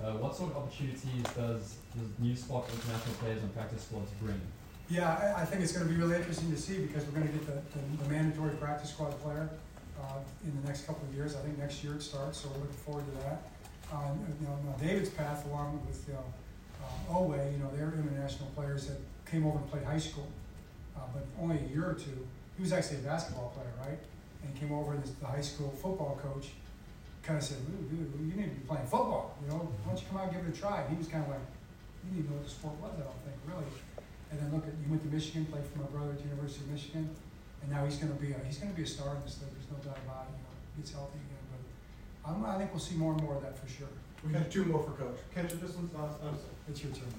Uh, 0.00 0.12
what 0.16 0.34
sort 0.34 0.50
of 0.50 0.56
opportunities 0.56 1.22
does 1.36 1.76
the 1.94 2.22
new 2.22 2.34
spot 2.34 2.66
for 2.66 2.74
international 2.74 3.14
players 3.16 3.42
on 3.42 3.48
practice 3.50 3.82
squads 3.82 4.10
bring? 4.20 4.40
Yeah, 4.88 5.34
I, 5.36 5.42
I 5.42 5.44
think 5.44 5.62
it's 5.62 5.72
going 5.72 5.86
to 5.86 5.92
be 5.92 6.00
really 6.00 6.16
interesting 6.16 6.50
to 6.50 6.56
see 6.56 6.78
because 6.78 7.04
we're 7.04 7.20
going 7.20 7.28
to 7.28 7.32
get 7.32 7.46
the, 7.46 7.60
the, 7.76 8.04
the 8.04 8.08
mandatory 8.08 8.56
practice 8.56 8.90
squad 8.90 9.12
player 9.20 9.50
uh, 10.00 10.20
in 10.44 10.52
the 10.62 10.66
next 10.66 10.86
couple 10.86 11.06
of 11.06 11.14
years. 11.14 11.36
I 11.36 11.40
think 11.40 11.58
next 11.58 11.84
year 11.84 11.94
it 11.94 12.02
starts, 12.02 12.38
so 12.38 12.48
we're 12.48 12.64
looking 12.64 12.82
forward 12.86 13.04
to 13.04 13.16
that. 13.28 13.42
Uh, 13.92 14.14
you 14.40 14.46
know, 14.46 14.56
David's 14.80 15.10
path 15.10 15.44
along 15.46 15.84
with 15.86 16.08
uh, 16.08 16.16
uh, 16.16 17.14
Oweh, 17.14 17.52
you 17.52 17.58
know, 17.58 17.70
they're 17.76 17.92
international 17.92 18.48
players 18.56 18.86
that 18.86 18.96
came 19.30 19.46
over 19.46 19.58
and 19.58 19.70
played 19.70 19.84
high 19.84 19.98
school, 19.98 20.28
uh, 20.96 21.00
but 21.12 21.26
only 21.40 21.58
a 21.58 21.68
year 21.68 21.84
or 21.84 21.94
two. 21.94 22.26
He 22.56 22.62
was 22.62 22.72
actually 22.72 22.98
a 22.98 23.06
basketball 23.08 23.50
player, 23.56 23.72
right? 23.80 23.98
And 24.42 24.52
he 24.52 24.60
came 24.60 24.72
over, 24.72 24.92
and 24.92 25.02
the 25.04 25.26
high 25.26 25.40
school 25.40 25.70
football 25.70 26.18
coach 26.20 26.50
kind 27.22 27.38
of 27.38 27.44
said, 27.44 27.58
dude, 27.66 28.12
you 28.18 28.34
need 28.34 28.50
to 28.50 28.56
be 28.58 28.66
playing 28.66 28.86
football. 28.86 29.38
You 29.42 29.50
know, 29.50 29.70
why 29.86 29.94
don't 29.94 30.00
you 30.02 30.06
come 30.10 30.18
out 30.18 30.26
and 30.28 30.34
give 30.34 30.42
it 30.42 30.50
a 30.50 30.58
try? 30.58 30.82
And 30.82 30.90
he 30.90 30.98
was 30.98 31.06
kind 31.06 31.22
of 31.22 31.30
like, 31.30 31.46
you 32.02 32.10
didn't 32.10 32.26
even 32.26 32.30
know 32.34 32.38
what 32.42 32.46
the 32.46 32.50
sport 32.50 32.74
was, 32.82 32.94
I 32.98 33.06
don't 33.06 33.22
think, 33.22 33.38
really. 33.46 33.70
And 34.34 34.36
then 34.42 34.48
look 34.50 34.66
at 34.66 34.74
you 34.74 34.90
went 34.90 35.06
to 35.06 35.10
Michigan, 35.12 35.46
played 35.46 35.62
for 35.70 35.86
my 35.86 35.90
brother 35.94 36.12
at 36.12 36.18
the 36.18 36.26
University 36.26 36.66
of 36.66 36.74
Michigan, 36.74 37.06
and 37.62 37.66
now 37.70 37.86
he's 37.86 38.00
going 38.00 38.10
to 38.10 38.18
be 38.18 38.34
a, 38.34 38.38
he's 38.42 38.58
going 38.58 38.74
to 38.74 38.78
be 38.78 38.82
a 38.82 38.90
star 38.90 39.14
in 39.14 39.22
this 39.22 39.38
league. 39.38 39.54
There's 39.54 39.70
no 39.70 39.78
doubt 39.86 40.02
about 40.02 40.26
it. 40.26 40.34
You 40.34 40.42
know, 40.42 40.52
gets 40.82 40.90
healthy 40.90 41.22
again, 41.22 41.44
but 41.52 41.62
I'm, 42.26 42.42
I 42.42 42.58
think 42.58 42.74
we'll 42.74 42.82
see 42.82 42.98
more 42.98 43.14
and 43.14 43.22
more 43.22 43.38
of 43.38 43.42
that 43.46 43.54
for 43.54 43.70
sure. 43.70 43.92
We 44.26 44.34
have 44.34 44.50
two 44.50 44.64
more 44.66 44.82
for 44.82 44.94
Coach. 44.94 45.18
Kendra, 45.34 45.58
just 45.58 45.74
want 45.74 45.90
to 45.94 45.98
ask, 45.98 46.42
It's 46.70 46.82
your 46.82 46.94
turn. 46.94 47.10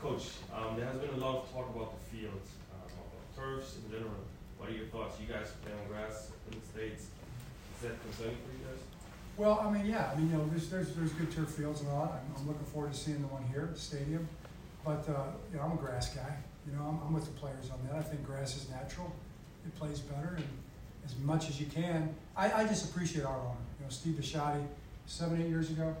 Coach, 0.00 0.38
um, 0.54 0.78
there 0.78 0.86
has 0.86 0.98
been 0.98 1.10
a 1.10 1.22
lot 1.22 1.42
of 1.42 1.50
talk 1.50 1.66
about 1.74 1.98
the 1.98 2.02
fields, 2.10 2.58
uh, 2.70 2.86
about 2.86 3.22
turfs 3.34 3.76
in 3.82 3.90
general. 3.90 4.22
What 4.58 4.70
are 4.70 4.74
your 4.74 4.86
thoughts? 4.86 5.16
You 5.20 5.32
guys 5.32 5.52
play 5.62 5.72
on 5.72 5.86
grass 5.88 6.30
in 6.50 6.58
the 6.58 6.66
States. 6.66 7.06
Is 7.76 7.82
that 7.82 8.02
concerning 8.02 8.36
for 8.42 8.52
you 8.52 8.66
guys? 8.66 8.82
Well, 9.36 9.62
I 9.62 9.70
mean, 9.70 9.86
yeah, 9.86 10.10
I 10.12 10.18
mean, 10.18 10.30
you 10.30 10.36
know, 10.36 10.46
there's, 10.50 10.68
there's, 10.68 10.92
there's 10.94 11.12
good 11.12 11.30
turf 11.30 11.48
fields 11.50 11.80
and 11.80 11.90
all 11.90 12.06
that. 12.06 12.22
I'm, 12.26 12.42
I'm 12.42 12.48
looking 12.48 12.66
forward 12.66 12.92
to 12.92 12.98
seeing 12.98 13.22
the 13.22 13.28
one 13.28 13.44
here 13.44 13.70
the 13.72 13.78
stadium. 13.78 14.28
But, 14.84 15.08
uh, 15.08 15.30
you 15.52 15.58
know, 15.58 15.64
I'm 15.64 15.72
a 15.72 15.76
grass 15.76 16.14
guy. 16.14 16.36
You 16.66 16.76
know, 16.76 16.82
I'm, 16.82 17.00
I'm 17.06 17.12
with 17.14 17.24
the 17.24 17.38
players 17.38 17.70
on 17.70 17.78
that. 17.86 17.96
I 17.98 18.02
think 18.02 18.26
grass 18.26 18.56
is 18.56 18.68
natural. 18.68 19.12
It 19.64 19.74
plays 19.78 20.00
better 20.00 20.34
and 20.36 20.48
as 21.04 21.16
much 21.18 21.48
as 21.48 21.60
you 21.60 21.66
can. 21.66 22.14
I, 22.36 22.52
I 22.52 22.64
just 22.66 22.90
appreciate 22.90 23.24
our 23.24 23.38
owner. 23.38 23.62
You 23.78 23.84
know, 23.84 23.90
Steve 23.90 24.14
Bisciotti, 24.14 24.64
seven, 25.06 25.40
eight 25.40 25.48
years 25.48 25.70
ago, 25.70 25.96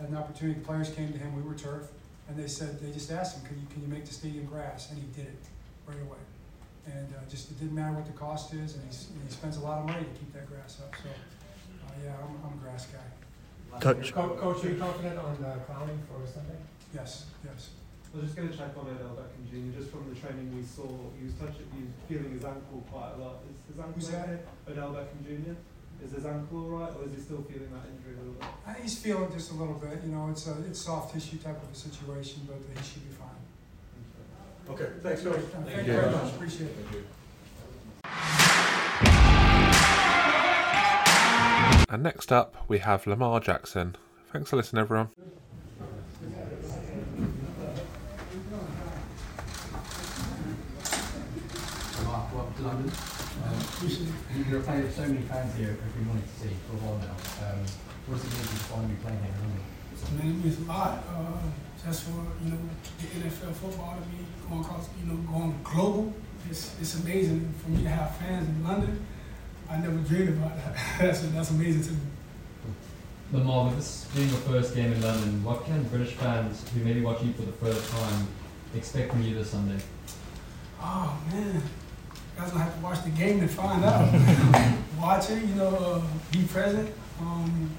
had 0.00 0.08
an 0.08 0.16
opportunity. 0.16 0.60
The 0.60 0.64
players 0.64 0.90
came 0.90 1.12
to 1.12 1.18
him. 1.18 1.34
We 1.34 1.42
were 1.42 1.56
turf. 1.56 1.88
And 2.28 2.36
they 2.36 2.48
said, 2.48 2.80
they 2.80 2.90
just 2.92 3.10
asked 3.10 3.38
him, 3.38 3.46
can 3.46 3.58
you, 3.60 3.66
can 3.72 3.82
you 3.82 3.88
make 3.88 4.04
the 4.04 4.14
stadium 4.14 4.46
grass? 4.46 4.90
And 4.90 4.98
he 4.98 5.06
did 5.14 5.26
it 5.26 5.42
right 5.86 6.00
away. 6.00 6.18
And 6.86 7.08
uh, 7.14 7.18
just, 7.28 7.50
it 7.50 7.58
didn't 7.58 7.74
matter 7.74 7.94
what 7.98 8.06
the 8.06 8.12
cost 8.12 8.54
is, 8.54 8.74
and 8.78 8.84
he's, 8.86 9.10
and 9.10 9.18
he 9.26 9.30
spends 9.32 9.56
a 9.56 9.60
lot 9.60 9.80
of 9.82 9.86
money 9.86 10.06
to 10.06 10.14
keep 10.18 10.32
that 10.34 10.46
grass 10.46 10.78
up. 10.80 10.94
So, 11.02 11.10
uh, 11.10 11.90
yeah, 12.04 12.14
I'm, 12.22 12.38
I'm 12.46 12.54
a 12.58 12.62
grass 12.62 12.86
guy. 12.86 13.02
Coach. 13.80 14.12
Co- 14.14 14.36
Coach, 14.38 14.64
are 14.64 14.68
you 14.70 14.76
confident 14.78 15.18
on 15.18 15.34
uh, 15.44 15.58
Clowney 15.66 15.98
for 16.06 16.22
Sunday? 16.24 16.56
Yes, 16.94 17.26
yes. 17.44 17.70
I 18.14 18.18
was 18.22 18.30
just 18.30 18.36
going 18.36 18.48
to 18.48 18.56
check 18.56 18.70
on 18.78 18.86
Odell 18.88 19.18
Beckham 19.18 19.44
Jr. 19.50 19.76
Just 19.76 19.90
from 19.90 20.08
the 20.08 20.14
training 20.16 20.48
we 20.56 20.62
saw, 20.64 20.86
he 21.18 21.26
was 21.26 21.34
touching, 21.34 21.66
he 21.74 21.84
was 21.84 21.92
feeling 22.08 22.32
his 22.32 22.44
ankle 22.46 22.80
quite 22.88 23.12
a 23.12 23.20
lot. 23.20 23.42
Is 23.50 23.58
his 23.68 23.76
ankle 23.76 23.92
Who's 23.92 24.08
that? 24.08 24.24
okay? 24.24 24.40
Odell 24.72 24.94
Beckham 24.96 25.20
Jr. 25.26 25.52
Is 26.00 26.12
his 26.12 26.24
ankle 26.24 26.56
all 26.64 26.78
right, 26.80 26.92
or 26.96 27.04
is 27.04 27.12
he 27.16 27.20
still 27.20 27.42
feeling 27.42 27.68
that 27.74 27.84
injury 27.90 28.14
a 28.14 28.18
little 28.22 28.38
bit? 28.38 28.48
Uh, 28.64 28.72
he's 28.80 28.96
feeling 28.96 29.28
just 29.32 29.50
a 29.50 29.54
little 29.58 29.74
bit. 29.74 29.98
You 30.06 30.12
know, 30.14 30.28
it's 30.30 30.46
a 30.46 30.54
it's 30.70 30.80
soft 30.80 31.12
tissue 31.12 31.36
type 31.38 31.58
of 31.60 31.68
a 31.68 31.74
situation, 31.74 32.46
but 32.46 32.56
he 32.62 32.78
should 32.86 33.02
be 33.04 33.12
fine. 33.12 33.25
Okay, 34.68 34.86
thanks, 35.02 35.22
Coach. 35.22 35.36
Uh, 35.36 35.62
Thank 35.64 35.86
you 35.86 35.92
very 35.92 36.10
much. 36.10 36.32
Appreciate 36.34 36.66
it. 36.70 36.76
Thank 36.76 36.92
you. 36.92 37.04
And 41.88 42.02
next 42.02 42.32
up, 42.32 42.56
we 42.68 42.78
have 42.78 43.06
Lamar 43.06 43.38
Jackson. 43.40 43.96
Thanks 44.32 44.50
for 44.50 44.56
listening, 44.56 44.80
everyone. 44.82 45.08
Mark, 52.04 52.32
welcome 52.34 52.54
to 52.56 52.62
London. 52.62 52.92
Um, 53.44 53.88
you- 53.88 54.44
you're 54.48 54.60
a 54.60 54.62
player 54.62 54.90
so 54.90 55.02
many 55.02 55.22
fans 55.26 55.54
here 55.56 55.68
have 55.68 55.94
been 55.94 56.08
wanting 56.08 56.22
to 56.22 56.28
see 56.40 56.54
for 56.68 56.76
a 56.76 56.80
while 56.80 56.98
now. 56.98 57.16
Um, 57.46 57.60
what 58.06 58.16
does 58.16 58.24
it 58.24 58.32
mean 58.36 58.46
to 58.46 58.52
you 58.52 58.58
finally 58.70 58.96
playing 59.02 59.18
here 59.22 59.32
in 59.34 59.40
London? 59.40 59.62
Man, 60.18 60.26
it 60.40 60.44
means 60.44 60.58
a 60.60 60.64
lot. 60.70 61.04
Uh, 61.08 61.65
just 61.84 62.04
for 62.04 62.22
you 62.44 62.50
know 62.50 62.58
the 62.98 63.06
NFL 63.06 63.52
football 63.54 63.96
to 63.96 64.08
be 64.08 64.24
going 64.48 64.60
across, 64.60 64.88
you 65.00 65.12
know, 65.12 65.16
going 65.30 65.58
global. 65.62 66.12
It's 66.50 66.74
it's 66.80 66.94
amazing 67.00 67.52
for 67.62 67.70
me 67.70 67.82
to 67.82 67.88
have 67.88 68.16
fans 68.16 68.48
in 68.48 68.64
London. 68.64 69.04
I 69.68 69.78
never 69.78 69.96
dreamed 69.98 70.30
about 70.30 70.56
that. 70.56 70.76
that's 71.00 71.20
that's 71.20 71.50
amazing 71.50 71.82
to 71.84 71.90
me. 71.92 71.98
Lamar, 73.32 73.66
with 73.66 73.76
this 73.76 74.06
being 74.14 74.28
your 74.28 74.38
first 74.38 74.74
game 74.74 74.92
in 74.92 75.02
London, 75.02 75.42
what 75.42 75.64
can 75.64 75.82
British 75.84 76.12
fans 76.12 76.64
who 76.70 76.84
may 76.84 76.92
be 76.92 77.00
watching 77.00 77.28
you 77.28 77.32
for 77.34 77.42
the 77.42 77.52
first 77.52 77.90
time 77.90 78.28
expect 78.74 79.10
from 79.10 79.22
you 79.22 79.34
this 79.34 79.50
Sunday? 79.50 79.82
Oh 80.80 81.18
man, 81.32 81.54
you 81.54 81.60
guys 82.38 82.52
gonna 82.52 82.64
have 82.64 82.76
to 82.76 82.82
watch 82.82 83.02
the 83.02 83.10
game 83.10 83.40
to 83.40 83.48
find 83.48 83.84
out. 83.84 84.12
watch 85.00 85.30
it, 85.30 85.42
you 85.42 85.54
know, 85.56 85.74
uh, 85.74 86.02
be 86.30 86.44
present. 86.44 86.88
Um, 87.20 87.70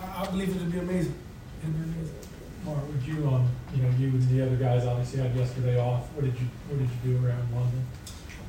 I, 0.00 0.22
I 0.22 0.26
believe 0.30 0.54
it'll 0.54 0.68
be 0.68 0.78
amazing. 0.78 1.14
It'll 1.62 1.72
be 1.72 1.82
amazing. 1.82 2.23
Mark, 2.64 2.86
would 2.88 3.02
you, 3.02 3.26
um, 3.28 3.48
you 3.74 3.82
know, 3.82 3.88
you 3.98 4.08
and 4.08 4.28
the 4.28 4.46
other 4.46 4.56
guys 4.56 4.86
obviously 4.86 5.20
had 5.20 5.34
yesterday 5.36 5.78
off. 5.78 6.10
What 6.14 6.24
did 6.24 6.34
you, 6.40 6.46
what 6.68 6.78
did 6.78 6.88
you 6.88 7.18
do 7.18 7.26
around 7.26 7.46
London? 7.54 7.86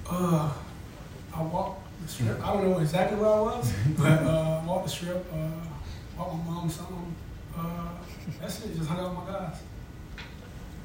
Uh, 0.09 0.53
I 1.35 1.41
walked 1.43 1.81
the 2.01 2.07
strip. 2.07 2.45
I 2.45 2.53
don't 2.53 2.69
know 2.71 2.79
exactly 2.79 3.17
where 3.17 3.29
I 3.29 3.41
was, 3.41 3.73
but 3.97 4.23
uh, 4.23 4.61
walked 4.65 4.85
the 4.85 4.91
strip. 4.91 5.25
Uh, 5.33 5.49
walked 6.17 6.45
my 6.45 6.51
mom's 6.51 6.77
home. 6.77 7.15
Uh, 7.57 7.89
that's 8.39 8.63
it. 8.65 8.75
Just 8.75 8.89
hung 8.89 8.99
out 8.99 9.15
with 9.15 9.25
my 9.27 9.33
guys. 9.39 9.57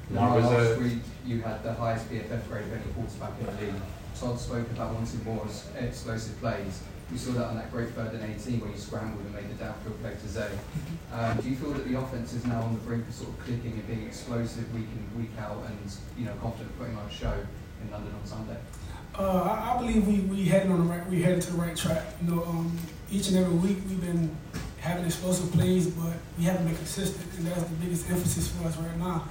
Now, 0.09 0.35
was 0.35 0.45
last 0.45 0.77
a- 0.77 0.79
week 0.81 0.99
you 1.25 1.41
had 1.41 1.63
the 1.63 1.73
highest 1.73 2.09
PFF 2.09 2.47
grade 2.49 2.65
of 2.65 2.73
any 2.73 2.83
quarterback 2.93 3.31
in 3.39 3.45
the 3.45 3.61
league. 3.71 3.81
Todd 4.19 4.37
spoke 4.37 4.69
about 4.71 4.93
wanting 4.93 5.23
more 5.23 5.45
s- 5.45 5.69
explosive 5.79 6.37
plays. 6.41 6.81
We 7.11 7.17
saw 7.17 7.31
that 7.33 7.47
on 7.47 7.55
that 7.57 7.71
great 7.71 7.89
third 7.89 8.13
and 8.13 8.23
18 8.23 8.61
where 8.61 8.71
you 8.71 8.77
scrambled 8.77 9.25
and 9.25 9.35
made 9.35 9.49
the 9.49 9.61
downfield 9.61 9.99
play 10.01 10.13
to 10.13 10.27
Zay. 10.27 10.49
Um, 11.11 11.37
do 11.41 11.49
you 11.49 11.55
feel 11.57 11.71
that 11.73 11.85
the 11.85 11.99
offense 11.99 12.31
is 12.33 12.45
now 12.45 12.61
on 12.61 12.73
the 12.73 12.79
brink 12.79 13.05
of 13.07 13.13
sort 13.13 13.29
of 13.29 13.39
clicking 13.39 13.73
and 13.73 13.85
being 13.85 14.07
explosive 14.07 14.73
week 14.73 14.87
in, 14.95 15.21
week 15.21 15.31
out 15.37 15.61
and, 15.67 15.77
you 16.17 16.23
know, 16.23 16.33
confident 16.41 16.77
putting 16.79 16.95
on 16.95 17.05
a 17.05 17.11
show 17.11 17.33
in 17.83 17.91
London 17.91 18.13
on 18.15 18.25
Sunday? 18.25 18.57
Uh, 19.13 19.41
I, 19.41 19.75
I 19.75 19.77
believe 19.77 20.07
we 20.07 20.21
we 20.21 20.45
headed 20.45 20.71
on 20.71 20.87
the 20.87 20.93
right. 20.93 21.05
We 21.09 21.21
headed 21.21 21.41
to 21.41 21.51
the 21.51 21.57
right 21.57 21.75
track. 21.75 22.01
You 22.21 22.31
know, 22.31 22.43
um, 22.45 22.77
each 23.11 23.27
and 23.27 23.37
every 23.37 23.55
week 23.55 23.77
we've 23.89 23.99
been 23.99 24.33
having 24.79 25.03
explosive 25.03 25.51
plays, 25.51 25.87
but 25.87 26.13
we 26.37 26.45
haven't 26.45 26.65
been 26.65 26.77
consistent, 26.77 27.27
and 27.37 27.47
that's 27.47 27.63
the 27.63 27.75
biggest 27.75 28.09
emphasis 28.09 28.47
for 28.47 28.67
us 28.67 28.77
right 28.77 28.97
now. 28.97 29.27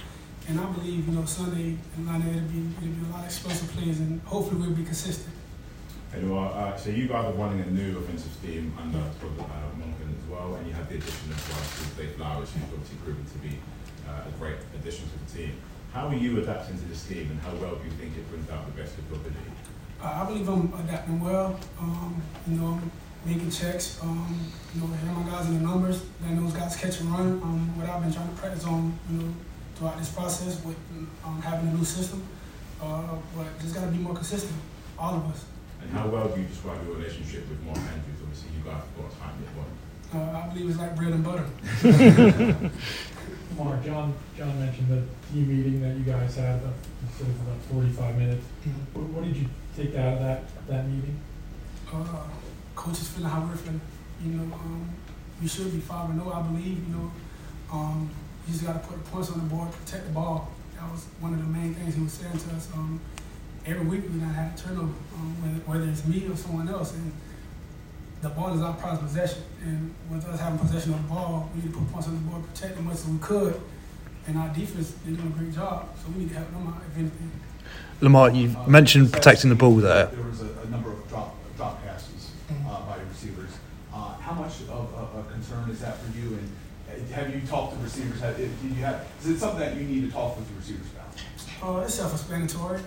And 0.47 0.59
I 0.59 0.65
believe, 0.71 1.07
you 1.07 1.15
know, 1.15 1.25
Sunday 1.25 1.77
in 1.97 2.05
London 2.05 2.29
it'll 2.29 2.49
be 2.49 2.59
it'll 2.77 2.95
be 2.95 3.09
a 3.09 3.11
lot 3.11 3.21
of 3.21 3.25
explosive 3.25 3.69
plays, 3.71 3.99
and 3.99 4.21
hopefully 4.21 4.61
we'll 4.61 4.75
be 4.75 4.83
consistent. 4.83 5.33
Noah, 6.19 6.47
uh, 6.47 6.77
so 6.77 6.89
you 6.89 7.07
guys 7.07 7.25
are 7.25 7.37
running 7.37 7.61
a 7.61 7.71
new 7.71 7.97
offensive 7.97 8.31
scheme 8.33 8.73
under 8.77 8.99
Todd 8.99 9.39
uh, 9.39 9.43
as 9.43 10.29
well, 10.29 10.55
and 10.55 10.67
you 10.67 10.73
had 10.73 10.87
the 10.89 10.95
addition 10.95 11.31
of 11.31 11.39
called 11.49 11.97
Dave 11.97 12.15
Flowers, 12.15 12.51
who's 12.51 12.63
obviously 12.63 12.97
proven 13.03 13.25
to 13.25 13.37
be 13.39 13.57
uh, 14.07 14.27
a 14.27 14.31
great 14.37 14.57
addition 14.75 15.05
to 15.07 15.17
the 15.25 15.37
team. 15.39 15.55
How 15.93 16.07
are 16.07 16.15
you 16.15 16.39
adapting 16.39 16.77
to 16.77 16.85
this 16.85 17.01
scheme, 17.01 17.31
and 17.31 17.39
how 17.39 17.53
well 17.55 17.75
do 17.75 17.85
you 17.85 17.91
think 17.91 18.17
it 18.17 18.29
brings 18.29 18.49
out 18.49 18.65
the 18.65 18.81
best 18.81 18.97
of 18.97 19.09
your 19.09 19.19
ability? 19.19 19.39
Uh, 20.03 20.23
I 20.23 20.25
believe 20.25 20.49
I'm 20.49 20.73
adapting 20.83 21.19
well. 21.19 21.59
Um, 21.79 22.21
you 22.47 22.57
know, 22.57 22.79
I'm 22.81 22.91
making 23.25 23.51
checks. 23.51 23.99
Um, 24.01 24.51
you 24.75 24.81
know, 24.81 24.87
hearing 24.87 25.15
my 25.15 25.31
guys 25.31 25.47
in 25.47 25.61
the 25.61 25.67
numbers, 25.67 26.03
letting 26.21 26.43
those 26.43 26.53
guys 26.53 26.75
catch 26.75 26.99
and 26.99 27.11
run. 27.11 27.41
Um, 27.41 27.77
what 27.77 27.89
I've 27.89 28.01
been 28.01 28.11
trying 28.11 28.29
to 28.29 28.35
practice 28.35 28.65
on, 28.65 28.97
you 29.09 29.17
know, 29.17 29.33
throughout 29.75 29.97
this 29.97 30.11
process 30.11 30.63
with 30.65 30.77
um, 31.23 31.41
having 31.41 31.69
a 31.69 31.73
new 31.73 31.85
system. 31.85 32.21
Uh, 32.81 33.15
but 33.37 33.47
just 33.61 33.75
got 33.75 33.85
to 33.85 33.91
be 33.91 33.99
more 33.99 34.15
consistent, 34.15 34.59
all 34.97 35.15
of 35.15 35.25
us. 35.29 35.45
And 35.81 35.91
how 35.91 36.07
well 36.07 36.27
do 36.29 36.39
you 36.41 36.47
describe 36.47 36.83
your 36.85 36.95
relationship 36.95 37.47
with 37.49 37.61
Mark 37.63 37.77
Andrews? 37.77 38.19
Obviously, 38.21 38.49
you 38.57 38.63
guys 38.63 38.81
have 38.83 38.95
got 38.97 39.11
a 39.11 39.15
time 39.19 39.35
yet 39.43 39.53
one. 39.57 39.71
Uh, 40.13 40.37
I 40.43 40.53
believe 40.53 40.69
it's 40.69 40.79
like 40.79 40.95
bread 40.95 41.13
and 41.13 41.23
butter. 41.23 41.45
Mark, 43.57 43.83
John, 43.83 44.13
John 44.37 44.59
mentioned 44.59 44.87
the 44.89 45.03
team 45.31 45.47
meeting 45.47 45.81
that 45.81 45.95
you 45.97 46.03
guys 46.03 46.35
had, 46.35 46.61
you 46.61 46.69
said 47.17 47.27
it 47.27 47.31
was 47.33 47.41
about 47.41 47.61
forty-five 47.71 48.17
minutes. 48.17 48.45
Mhm. 48.65 48.73
What, 48.93 49.05
what 49.09 49.23
did 49.25 49.35
you 49.37 49.47
take 49.75 49.95
out 49.95 50.13
of 50.13 50.19
that, 50.19 50.43
that 50.67 50.87
meeting? 50.87 51.19
uh, 51.93 52.23
coaches 52.75 53.09
feeling 53.09 53.29
how 53.29 53.41
we're 53.45 53.55
feeling. 53.55 53.81
You 54.23 54.31
know, 54.33 54.53
um, 54.55 54.89
we 55.41 55.47
should 55.47 55.71
be 55.71 55.79
five 55.79 56.09
and 56.09 56.19
zero, 56.21 56.31
I 56.33 56.41
believe. 56.43 56.87
You 56.87 56.95
know, 56.95 57.11
um, 57.71 58.09
you 58.47 58.53
just 58.53 58.65
got 58.65 58.81
to 58.81 58.87
put 58.87 59.03
the 59.03 59.09
points 59.11 59.29
on 59.31 59.39
the 59.39 59.45
board, 59.53 59.71
protect 59.71 60.05
the 60.07 60.11
ball. 60.13 60.51
That 60.79 60.89
was 60.91 61.05
one 61.19 61.33
of 61.33 61.39
the 61.39 61.45
main 61.51 61.73
things 61.75 61.95
he 61.95 62.01
was 62.01 62.13
saying 62.13 62.37
to 62.37 62.55
us. 62.55 62.69
Um, 62.73 62.99
every 63.65 63.85
week 63.85 64.03
we 64.09 64.19
not 64.19 64.33
have 64.35 64.53
a 64.53 64.57
turnover, 64.57 64.93
um, 65.15 65.35
whether, 65.41 65.79
whether 65.79 65.91
it's 65.91 66.05
me 66.05 66.27
or 66.27 66.35
someone 66.35 66.67
else, 66.69 66.93
and 66.93 67.11
the 68.21 68.29
ball 68.29 68.53
is 68.53 68.61
our 68.61 68.73
prized 68.73 69.01
possession. 69.01 69.43
And 69.63 69.93
with 70.09 70.25
us 70.25 70.39
having 70.39 70.59
possession 70.59 70.93
of 70.93 71.01
the 71.03 71.09
ball, 71.09 71.49
we 71.55 71.61
need 71.61 71.73
to 71.73 71.79
put 71.79 71.91
points 71.91 72.07
on 72.07 72.15
the 72.15 72.21
board, 72.29 72.43
protect 72.53 72.77
as 72.77 72.83
much 72.83 72.95
as 72.95 73.07
we 73.07 73.17
could. 73.19 73.61
And 74.27 74.37
our 74.37 74.49
defense 74.49 74.89
is 74.89 74.91
doing 75.17 75.19
a 75.19 75.37
great 75.37 75.53
job, 75.53 75.89
so 75.97 76.11
we 76.11 76.19
need 76.21 76.29
to 76.29 76.35
help 76.35 76.51
them 76.51 76.67
out 76.67 76.81
if 76.91 76.97
anything. 76.97 77.31
Lamar, 78.01 78.31
you 78.31 78.55
mentioned 78.67 79.11
protecting 79.11 79.49
the 79.49 79.55
ball 79.55 79.75
there. 79.75 80.07
There 80.07 80.23
was 80.23 80.41
a, 80.41 80.49
a 80.63 80.69
number 80.69 80.91
of 80.91 81.07
drop, 81.09 81.35
drop 81.57 81.83
passes 81.83 82.31
uh, 82.49 82.85
by 82.85 82.97
receivers. 83.09 83.49
Uh, 83.93 84.15
how 84.17 84.33
much 84.33 84.61
of 84.69 84.93
a, 84.93 85.19
a 85.19 85.23
concern 85.31 85.69
is 85.69 85.81
that 85.81 85.97
for 85.97 86.17
you? 86.17 86.37
And 86.37 86.51
uh, 86.89 87.15
have 87.15 87.33
you 87.33 87.41
talked 87.47 87.75
to 87.75 87.83
receivers? 87.83 88.19
Have, 88.21 88.37
did 88.37 88.51
you 88.63 88.83
have, 88.83 89.07
is 89.21 89.29
it 89.29 89.39
something 89.39 89.59
that 89.59 89.75
you 89.75 89.83
need 89.83 90.05
to 90.05 90.11
talk 90.11 90.37
with 90.37 90.47
the 90.49 90.55
receivers 90.55 90.87
about? 90.91 91.77
Uh, 91.77 91.83
it's 91.83 91.95
self-explanatory. 91.95 92.81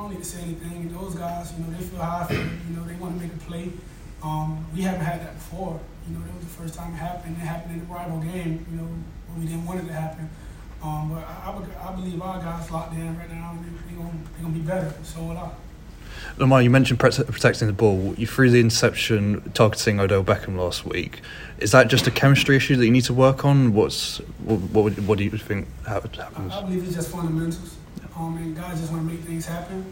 I 0.00 0.04
don't 0.04 0.12
need 0.12 0.20
to 0.20 0.24
say 0.24 0.40
anything. 0.40 0.90
Those 0.94 1.14
guys, 1.14 1.52
you 1.52 1.62
know, 1.62 1.76
they 1.76 1.84
feel 1.84 2.00
how 2.00 2.20
I 2.20 2.24
feel. 2.24 2.38
You 2.38 2.74
know, 2.74 2.84
they 2.84 2.94
want 2.94 3.20
to 3.20 3.26
make 3.26 3.34
a 3.34 3.38
play. 3.40 3.70
Um, 4.22 4.64
we 4.74 4.80
haven't 4.80 5.04
had 5.04 5.20
that 5.20 5.34
before. 5.34 5.78
You 6.08 6.16
know, 6.16 6.24
that 6.24 6.36
was 6.36 6.44
the 6.44 6.50
first 6.50 6.74
time 6.74 6.94
it 6.94 6.96
happened. 6.96 7.36
It 7.36 7.40
happened 7.40 7.82
in 7.82 7.86
a 7.86 7.92
rival 7.92 8.18
game. 8.20 8.64
You 8.70 8.78
know, 8.78 8.88
when 9.28 9.40
we 9.40 9.46
didn't 9.46 9.66
want 9.66 9.80
it 9.80 9.88
to 9.88 9.92
happen. 9.92 10.30
Um, 10.82 11.10
but 11.12 11.18
I, 11.18 11.52
I, 11.52 11.90
I 11.90 11.94
believe 11.94 12.22
our 12.22 12.40
guys 12.40 12.70
locked 12.70 12.94
in 12.94 13.18
right 13.18 13.30
now, 13.30 13.58
they're 13.60 13.72
they 13.90 13.94
gonna 13.94 14.18
they 14.38 14.42
gonna 14.42 14.54
be 14.54 14.60
better. 14.60 14.94
So 15.02 15.22
will 15.22 15.36
I. 15.36 15.50
Lamar, 16.38 16.62
you 16.62 16.70
mentioned 16.70 16.98
prote- 16.98 17.30
protecting 17.30 17.66
the 17.66 17.74
ball. 17.74 18.14
You 18.16 18.26
threw 18.26 18.48
the 18.48 18.60
interception 18.60 19.50
targeting 19.52 20.00
Odell 20.00 20.24
Beckham 20.24 20.56
last 20.56 20.86
week. 20.86 21.20
Is 21.58 21.72
that 21.72 21.88
just 21.88 22.06
a 22.06 22.10
chemistry 22.10 22.56
issue 22.56 22.76
that 22.76 22.86
you 22.86 22.90
need 22.90 23.04
to 23.04 23.12
work 23.14 23.44
on? 23.44 23.74
What's 23.74 24.16
what? 24.44 24.60
What, 24.60 24.98
what 25.00 25.18
do 25.18 25.24
you 25.24 25.30
think 25.32 25.68
hap- 25.86 26.16
happens? 26.16 26.54
I, 26.54 26.60
I 26.60 26.62
believe 26.62 26.84
it's 26.84 26.94
just 26.94 27.10
fundamentals. 27.10 27.76
Um, 28.20 28.36
and 28.36 28.54
guys 28.54 28.78
just 28.78 28.92
want 28.92 29.08
to 29.08 29.14
make 29.14 29.24
things 29.24 29.46
happen. 29.46 29.82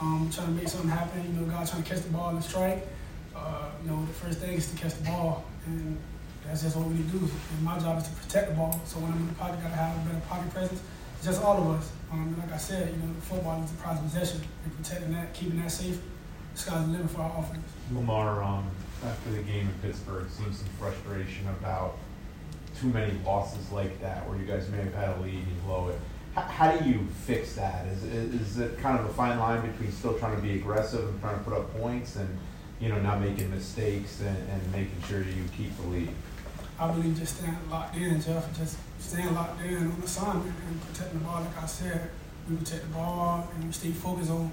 Um, 0.00 0.30
trying 0.32 0.46
to 0.46 0.52
make 0.52 0.68
something 0.68 0.88
happen. 0.88 1.20
You 1.24 1.40
know, 1.40 1.50
guys 1.50 1.70
trying 1.70 1.82
to 1.82 1.88
catch 1.88 2.02
the 2.02 2.10
ball 2.10 2.28
and 2.28 2.42
strike. 2.42 2.86
Uh, 3.34 3.70
you 3.82 3.90
know, 3.90 4.04
the 4.06 4.12
first 4.12 4.38
thing 4.38 4.52
is 4.52 4.70
to 4.70 4.76
catch 4.76 4.94
the 4.94 5.04
ball, 5.04 5.44
and 5.66 5.98
that's 6.46 6.62
just 6.62 6.76
what 6.76 6.86
we 6.86 6.94
need 6.94 7.10
to 7.10 7.18
do. 7.18 7.28
And 7.28 7.62
my 7.64 7.78
job 7.80 7.98
is 7.98 8.06
to 8.06 8.14
protect 8.14 8.50
the 8.50 8.54
ball. 8.54 8.80
So 8.84 9.00
when 9.00 9.10
I'm 9.10 9.18
in 9.18 9.26
the 9.26 9.34
pocket, 9.34 9.60
gotta 9.62 9.74
have 9.74 9.96
a 9.96 10.08
better 10.08 10.24
pocket 10.28 10.54
presence. 10.54 10.80
Just 11.24 11.42
all 11.42 11.58
of 11.58 11.80
us. 11.80 11.90
Um, 12.12 12.36
like 12.38 12.52
I 12.52 12.56
said, 12.56 12.88
you 12.88 12.96
know, 12.98 13.14
football 13.20 13.60
is 13.64 13.72
a 13.72 14.02
possession, 14.02 14.42
and 14.64 14.76
protecting 14.76 15.12
that, 15.14 15.34
keeping 15.34 15.60
that 15.60 15.72
safe, 15.72 15.98
sky's 16.54 16.86
the 16.86 16.92
limit 16.92 17.10
for 17.10 17.22
our 17.22 17.40
offense. 17.40 17.66
Lamar, 17.92 18.44
um, 18.44 18.70
after 19.04 19.30
the 19.30 19.42
game 19.42 19.68
in 19.68 19.74
Pittsburgh, 19.82 20.30
seems 20.30 20.58
some 20.58 20.68
frustration 20.78 21.48
about 21.48 21.96
too 22.78 22.88
many 22.88 23.12
losses 23.24 23.72
like 23.72 24.00
that, 24.02 24.28
where 24.28 24.38
you 24.38 24.44
guys 24.44 24.68
may 24.68 24.78
have 24.78 24.94
had 24.94 25.16
a 25.16 25.20
lead 25.20 25.34
and 25.34 25.64
blow 25.64 25.88
it. 25.88 25.98
How, 26.34 26.74
do 26.74 26.88
you 26.88 27.06
fix 27.26 27.54
that? 27.56 27.86
Is, 27.86 28.04
is, 28.04 28.58
it 28.58 28.78
kind 28.78 28.98
of 28.98 29.04
a 29.04 29.12
fine 29.12 29.38
line 29.38 29.70
between 29.70 29.92
still 29.92 30.18
trying 30.18 30.34
to 30.34 30.40
be 30.40 30.54
aggressive 30.54 31.06
and 31.06 31.20
trying 31.20 31.36
to 31.36 31.44
put 31.44 31.52
up 31.52 31.78
points 31.78 32.16
and, 32.16 32.38
you 32.80 32.88
know, 32.88 32.98
not 33.00 33.20
making 33.20 33.50
mistakes 33.50 34.20
and, 34.22 34.36
and 34.48 34.72
making 34.72 34.96
sure 35.06 35.18
you 35.18 35.44
keep 35.54 35.76
the 35.76 35.88
lead? 35.88 36.08
I 36.78 36.90
believe 36.90 37.18
just 37.18 37.36
staying 37.36 37.56
locked 37.70 37.96
in, 37.96 38.20
Jeff, 38.22 38.56
just 38.58 38.78
staying 38.98 39.34
locked 39.34 39.62
in 39.62 39.76
on 39.76 40.00
the 40.00 40.06
assignment 40.06 40.54
and 40.68 40.80
protecting 40.86 41.18
the 41.18 41.24
ball. 41.24 41.42
Like 41.42 41.62
I 41.62 41.66
said, 41.66 42.10
we 42.48 42.56
protect 42.56 42.82
the 42.82 42.94
ball 42.94 43.48
and 43.54 43.64
we 43.64 43.72
stay 43.72 43.90
focused 43.90 44.30
on 44.30 44.50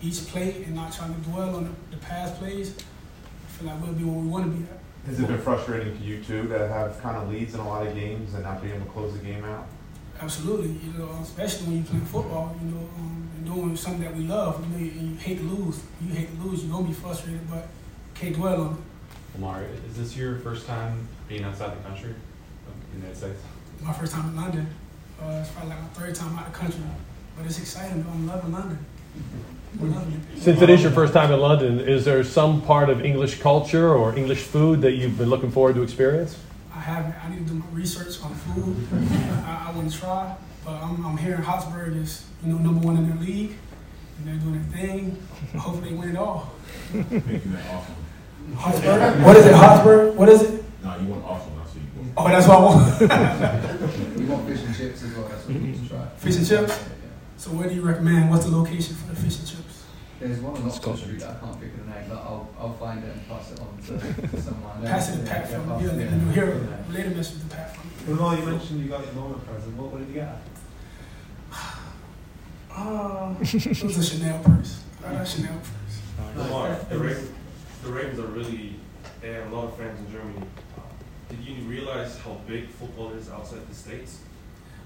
each 0.00 0.26
play 0.28 0.64
and 0.64 0.74
not 0.74 0.94
trying 0.94 1.14
to 1.14 1.20
dwell 1.28 1.56
on 1.56 1.64
the, 1.64 1.96
the 1.96 2.02
past 2.02 2.36
plays. 2.36 2.74
I 2.74 3.50
feel 3.50 3.68
like 3.68 3.82
we'll 3.82 3.92
be 3.92 4.04
where 4.04 4.18
we 4.18 4.28
want 4.28 4.44
to 4.46 4.50
be 4.50 4.64
at. 4.64 4.80
Has 5.06 5.20
it 5.20 5.28
been 5.28 5.40
frustrating 5.40 5.96
to 5.98 6.02
you 6.02 6.22
too 6.22 6.48
to 6.48 6.68
have 6.68 7.00
kind 7.02 7.16
of 7.16 7.28
leads 7.28 7.54
in 7.54 7.60
a 7.60 7.68
lot 7.68 7.86
of 7.86 7.94
games 7.94 8.32
and 8.34 8.44
not 8.44 8.62
being 8.62 8.74
able 8.74 8.86
to 8.86 8.92
close 8.92 9.12
the 9.12 9.24
game 9.24 9.44
out? 9.44 9.66
Absolutely, 10.20 10.68
you 10.68 10.98
know, 10.98 11.10
especially 11.22 11.66
when 11.66 11.76
you 11.78 11.84
play 11.84 11.98
football, 12.00 12.56
you 12.62 12.70
know, 12.70 12.88
um, 12.98 13.28
and 13.36 13.46
doing 13.46 13.76
something 13.76 14.02
that 14.02 14.14
we 14.16 14.24
love. 14.24 14.64
You 14.64 14.70
know, 14.70 14.90
and 14.90 15.10
you 15.10 15.16
hate 15.16 15.38
to 15.38 15.44
lose. 15.44 15.80
You 16.00 16.14
hate 16.14 16.28
to 16.34 16.46
lose. 16.46 16.64
You're 16.64 16.72
gonna 16.72 16.86
be 16.86 16.92
frustrated, 16.94 17.50
but 17.50 17.66
can't 18.14 18.34
dwell 18.34 18.60
on 18.62 18.72
it. 18.74 19.38
Lamar, 19.40 19.64
is 19.88 19.96
this 19.96 20.16
your 20.16 20.36
first 20.38 20.66
time 20.66 21.08
being 21.28 21.42
outside 21.42 21.76
the 21.76 21.82
country, 21.88 22.10
of 22.10 22.90
the 22.92 22.98
United 22.98 23.16
States? 23.16 23.40
My 23.82 23.92
first 23.92 24.12
time 24.12 24.28
in 24.28 24.36
London. 24.36 24.66
Uh, 25.20 25.38
it's 25.40 25.50
probably 25.50 25.70
like 25.70 25.80
my 25.80 25.88
third 25.88 26.14
time 26.14 26.38
out 26.38 26.46
of 26.46 26.52
the 26.52 26.58
country, 26.58 26.80
but 27.36 27.46
it's 27.46 27.58
exciting. 27.58 28.04
I'm 28.12 28.26
loving 28.26 28.52
London. 28.52 28.78
I'm 29.80 29.94
loving. 29.94 30.20
Since 30.36 30.62
it 30.62 30.70
is 30.70 30.82
your 30.82 30.92
first 30.92 31.12
time 31.12 31.32
in 31.32 31.40
London, 31.40 31.80
is 31.80 32.04
there 32.04 32.22
some 32.24 32.60
part 32.62 32.90
of 32.90 33.04
English 33.04 33.40
culture 33.40 33.94
or 33.94 34.16
English 34.16 34.42
food 34.42 34.82
that 34.82 34.92
you've 34.92 35.18
been 35.18 35.30
looking 35.30 35.50
forward 35.50 35.74
to 35.76 35.82
experience? 35.82 36.36
I 36.82 36.84
haven't. 36.84 37.24
I 37.24 37.28
need 37.30 37.46
to 37.46 37.54
do 37.54 37.60
my 37.60 37.66
research 37.70 38.20
on 38.24 38.34
food. 38.34 38.74
I, 39.46 39.68
I 39.68 39.76
want 39.76 39.88
to 39.88 39.96
try, 39.96 40.34
but 40.64 40.72
I'm, 40.72 41.06
I'm 41.06 41.16
hearing 41.16 41.40
Hotspur 41.40 41.92
is 41.92 42.26
you 42.44 42.52
know 42.52 42.58
number 42.58 42.84
one 42.84 42.96
in 42.96 43.08
their 43.08 43.18
league, 43.24 43.56
and 44.18 44.26
they're 44.26 44.34
doing 44.34 44.60
their 44.60 44.80
thing. 44.80 45.22
Hopefully, 45.56 45.90
they 45.90 45.96
win 45.96 46.08
it 46.08 46.16
all. 46.16 46.50
Making 46.92 47.52
that 47.52 47.70
awesome. 47.70 47.94
Hotspur? 48.56 49.22
What 49.22 49.36
is 49.36 49.46
it? 49.46 49.54
Hotspur? 49.54 50.10
What 50.10 50.28
is 50.28 50.42
it? 50.42 50.64
No, 50.82 50.96
you 50.98 51.06
want 51.06 51.24
awesome. 51.24 51.52
That's 51.56 51.72
what 51.72 51.82
you 51.84 52.02
want. 52.02 52.14
Oh, 52.16 52.28
that's 52.28 52.48
what 52.48 52.58
I 52.58 52.62
want. 52.64 54.16
We 54.18 54.24
want 54.24 54.48
fish 54.48 54.62
and 54.64 54.76
chips 54.76 55.04
as 55.04 55.14
well. 55.14 55.28
That's 55.28 55.46
what 55.46 55.54
we 55.54 55.60
need 55.60 55.82
to 55.84 55.88
try. 55.88 56.04
Fish 56.16 56.36
and 56.36 56.48
chips. 56.48 56.84
So, 57.36 57.50
where 57.50 57.68
do 57.68 57.76
you 57.76 57.82
recommend? 57.82 58.28
What's 58.28 58.44
the 58.46 58.56
location 58.56 58.96
for 58.96 59.14
the 59.14 59.20
fish 59.20 59.38
and 59.38 59.46
chips? 59.46 59.71
There's 60.22 60.38
one 60.40 60.54
on 60.54 60.68
Oxford 60.68 60.98
Street 60.98 61.18
that 61.18 61.30
I 61.30 61.40
can't 61.40 61.58
think 61.58 61.72
of 61.74 61.84
the 61.84 61.90
name, 61.90 62.04
but 62.08 62.18
I'll, 62.18 62.48
I'll 62.56 62.74
find 62.74 63.02
it 63.02 63.10
and 63.10 63.28
pass 63.28 63.50
it 63.50 63.58
on 63.58 63.76
to, 63.86 64.28
to 64.28 64.40
someone. 64.42 64.82
Pass 64.82 65.12
it 65.12 65.18
to 65.18 65.26
Pat 65.28 65.48
for 65.48 65.58
me. 65.58 65.84
Yeah, 65.84 65.92
let 65.92 66.12
me 66.12 66.32
hear 66.32 66.44
it. 66.44 66.62
Relay 66.88 67.08
the 67.08 67.14
message 67.16 67.40
to 67.40 67.46
Pat 67.46 67.76
for 67.76 67.84
me. 67.84 68.14
Lamar, 68.14 68.38
you 68.38 68.46
mentioned 68.46 68.84
you 68.84 68.88
got 68.88 69.04
your 69.04 69.14
moment 69.14 69.44
present. 69.44 69.76
What, 69.76 69.90
what 69.90 69.98
did 69.98 70.08
you 70.08 70.14
get? 70.14 70.36
Uh, 72.70 73.34
it 73.40 73.82
was 73.82 73.98
a 73.98 74.04
Chanel 74.04 74.38
purse. 74.44 74.84
I 75.04 75.12
got 75.12 75.22
a 75.22 75.26
Chanel 75.26 75.58
purse. 75.58 76.36
Lamar, 76.36 76.78
the 76.88 76.98
Ravens, 76.98 77.30
the 77.82 77.92
Ravens 77.92 78.18
are 78.20 78.26
really, 78.26 78.76
they 79.20 79.32
have 79.32 79.50
a 79.50 79.56
lot 79.56 79.64
of 79.64 79.76
fans 79.76 79.98
in 79.98 80.12
Germany. 80.12 80.46
Did 81.30 81.40
you 81.40 81.54
realize 81.64 82.16
how 82.20 82.40
big 82.46 82.68
football 82.68 83.10
is 83.10 83.28
outside 83.28 83.68
the 83.68 83.74
States? 83.74 84.20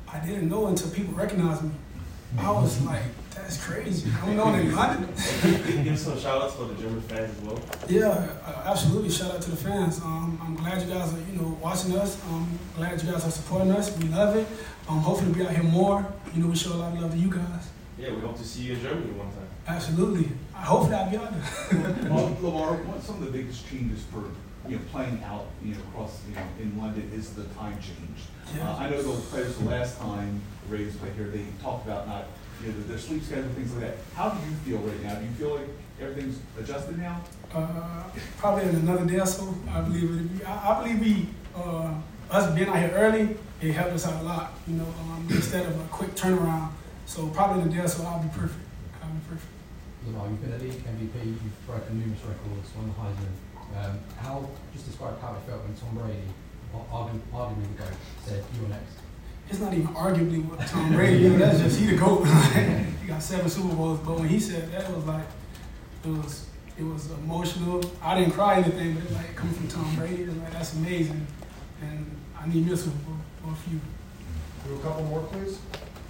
I 0.09 0.19
didn't 0.25 0.49
know 0.49 0.69
until 0.69 0.89
people 0.91 1.13
recognized 1.13 1.63
me. 1.63 1.73
I 2.39 2.51
was 2.51 2.83
like, 2.83 3.03
that's 3.35 3.65
crazy. 3.65 4.11
I'm 4.23 4.37
known 4.37 4.59
in 4.59 4.75
London. 4.75 5.09
Give 5.85 5.99
some 5.99 6.19
shout 6.19 6.43
outs 6.43 6.55
for 6.55 6.65
the 6.65 6.75
German 6.75 7.01
fans 7.03 7.37
as 7.37 7.45
well. 7.45 7.61
Yeah, 7.89 8.09
uh, 8.45 8.63
absolutely. 8.67 9.11
Shout 9.11 9.33
out 9.35 9.43
to 9.43 9.51
the 9.51 9.57
fans. 9.57 10.01
Um, 10.01 10.39
I'm 10.43 10.57
glad 10.57 10.83
you 10.83 10.93
guys 10.93 11.15
are, 11.15 11.19
you 11.19 11.41
know, 11.41 11.57
watching 11.63 11.97
us. 11.97 12.21
I'm 12.31 12.59
glad 12.77 13.01
you 13.03 13.11
guys 13.11 13.25
are 13.25 13.31
supporting 13.31 13.71
us. 13.71 13.97
We 13.99 14.09
love 14.09 14.37
it. 14.37 14.47
Um, 14.89 14.99
hopefully, 14.99 15.31
we'll 15.31 15.39
be 15.39 15.47
out 15.47 15.55
here 15.55 15.63
more. 15.71 16.07
You 16.35 16.43
know, 16.43 16.49
we 16.49 16.57
show 16.57 16.73
a 16.73 16.75
lot 16.75 16.93
of 16.93 17.01
love 17.01 17.13
to 17.13 17.19
you 17.19 17.31
guys. 17.31 17.69
Yeah, 17.99 18.13
we 18.13 18.21
hope 18.21 18.37
to 18.37 18.45
see 18.45 18.63
you 18.63 18.75
in 18.75 18.81
Germany 18.83 19.13
one 19.13 19.29
time. 19.29 19.49
Absolutely. 19.69 20.29
I 20.55 20.63
hopefully 20.63 20.95
I'll 20.95 21.11
be 21.11 21.17
out 21.17 21.33
there. 21.33 22.11
Well, 22.11 22.37
Lamar, 22.43 22.75
what 22.75 23.03
some 23.03 23.23
of 23.23 23.25
the 23.25 23.39
biggest 23.39 23.69
changes 23.71 24.03
for 24.13 24.25
you 24.69 24.77
know 24.77 24.83
playing 24.93 25.23
out 25.25 25.47
you 25.63 25.75
know 25.75 25.81
across 25.91 26.21
you 26.29 26.35
know 26.35 26.43
in 26.61 26.79
London 26.79 27.11
is 27.15 27.35
the 27.35 27.45
time 27.55 27.79
change. 27.81 28.21
Uh, 28.61 28.77
I 28.79 28.91
know 28.91 29.03
those 29.03 29.25
players 29.27 29.57
the 29.57 29.65
last 29.65 29.99
time 29.99 30.41
the 30.69 30.77
Ravens 30.77 30.97
played 30.97 31.13
here, 31.15 31.29
they 31.29 31.45
talked 31.63 31.87
about 31.87 32.07
not 32.07 32.25
you 32.63 32.73
know 32.73 32.81
their 32.87 32.99
sleep 32.99 33.23
schedule 33.23 33.51
things 33.51 33.73
like 33.75 33.83
that. 33.83 33.97
How 34.15 34.31
do 34.31 34.39
you 34.49 34.57
feel 34.65 34.79
right 34.79 35.03
now? 35.03 35.15
Do 35.17 35.25
you 35.25 35.33
feel 35.33 35.55
like 35.57 35.69
everything's 36.01 36.39
adjusted 36.59 36.99
now? 36.99 37.23
Uh, 37.53 38.05
probably 38.39 38.69
in 38.69 38.77
another 38.77 39.05
day 39.05 39.21
or 39.21 39.27
so. 39.27 39.55
I 39.71 39.81
believe 39.81 40.05
it. 40.05 40.39
Be, 40.39 40.45
I, 40.45 40.73
I 40.73 40.83
believe 40.83 41.01
we, 41.01 41.29
uh, 41.55 41.95
us 42.31 42.55
being 42.55 42.69
out 42.69 42.79
here 42.79 42.93
early, 42.95 43.37
it 43.61 43.73
helped 43.73 43.95
us 43.95 44.07
out 44.07 44.23
a 44.23 44.25
lot. 44.25 44.55
You 44.67 44.75
know, 44.75 44.87
um, 45.01 45.27
instead 45.31 45.67
of 45.67 45.79
a 45.81 45.85
quick 45.89 46.15
turnaround. 46.15 46.71
So 47.07 47.29
probably 47.29 47.63
in 47.63 47.69
a 47.69 47.71
day 47.71 47.81
or 47.81 47.89
so, 47.89 48.05
I'll 48.05 48.23
be 48.23 48.29
perfect. 48.29 48.67
I'll 49.03 49.11
be 49.11 49.21
perfect. 49.29 49.53
Lamar, 50.07 50.29
you've 50.29 50.43
been 50.43 50.53
a 50.53 50.59
league 50.59 50.85
MVP, 50.85 51.25
you've 51.25 51.67
broken 51.67 51.99
numerous 51.99 52.23
records, 52.23 52.71
won 52.77 52.87
the 52.87 52.95
Heisman. 52.95 53.35
Um, 53.75 53.99
how, 54.19 54.49
just 54.73 54.87
describe 54.87 55.21
how 55.21 55.35
it 55.35 55.43
felt 55.49 55.63
when 55.63 55.75
Tom 55.75 55.97
Brady, 55.97 56.23
ar- 56.75 56.87
arguably, 56.93 57.21
arguably 57.33 57.77
the 57.77 57.83
GOAT, 57.83 57.93
said, 58.25 58.45
you're 58.59 58.69
next. 58.69 58.97
It's 59.49 59.61
not 59.61 59.73
even 59.75 59.89
arguably 59.89 60.49
with 60.49 60.67
Tom 60.71 60.93
Brady. 60.95 61.25
You 61.25 61.31
know, 61.31 61.39
that's 61.39 61.61
just 61.61 61.79
he 61.79 61.87
the 61.87 61.97
goat. 61.97 62.25
he 63.03 63.07
got 63.07 63.23
seven 63.23 63.49
Super 63.49 63.75
Bowls, 63.75 64.01
but 64.01 64.19
when 64.19 64.29
he 64.29 64.41
said 64.41 64.73
that, 64.73 64.91
it 64.91 64.97
was 64.97 65.05
like 65.05 65.27
it 66.05 66.09
was 66.09 66.47
it 66.79 66.83
was 66.83 67.11
emotional. 67.13 67.81
I 68.03 68.19
didn't 68.19 68.33
cry 68.33 68.61
or 68.61 68.65
anything, 68.65 68.95
but 68.95 69.05
it 69.05 69.13
like 69.13 69.37
coming 69.37 69.55
from 69.55 69.69
Tom 69.69 69.97
Brady, 69.97 70.23
it 70.23 70.29
was 70.29 70.37
like 70.39 70.53
that's 70.53 70.73
amazing, 70.75 71.27
and 71.81 72.11
I 72.39 72.49
need 72.49 72.67
this 72.67 72.85
Super 72.85 72.97
Bowl 72.99 73.17
or 73.47 73.53
a 73.53 73.57
few. 73.57 73.81
Do 74.67 74.75
a 74.75 74.79
couple 74.81 75.05
more, 75.05 75.21
please. 75.23 75.59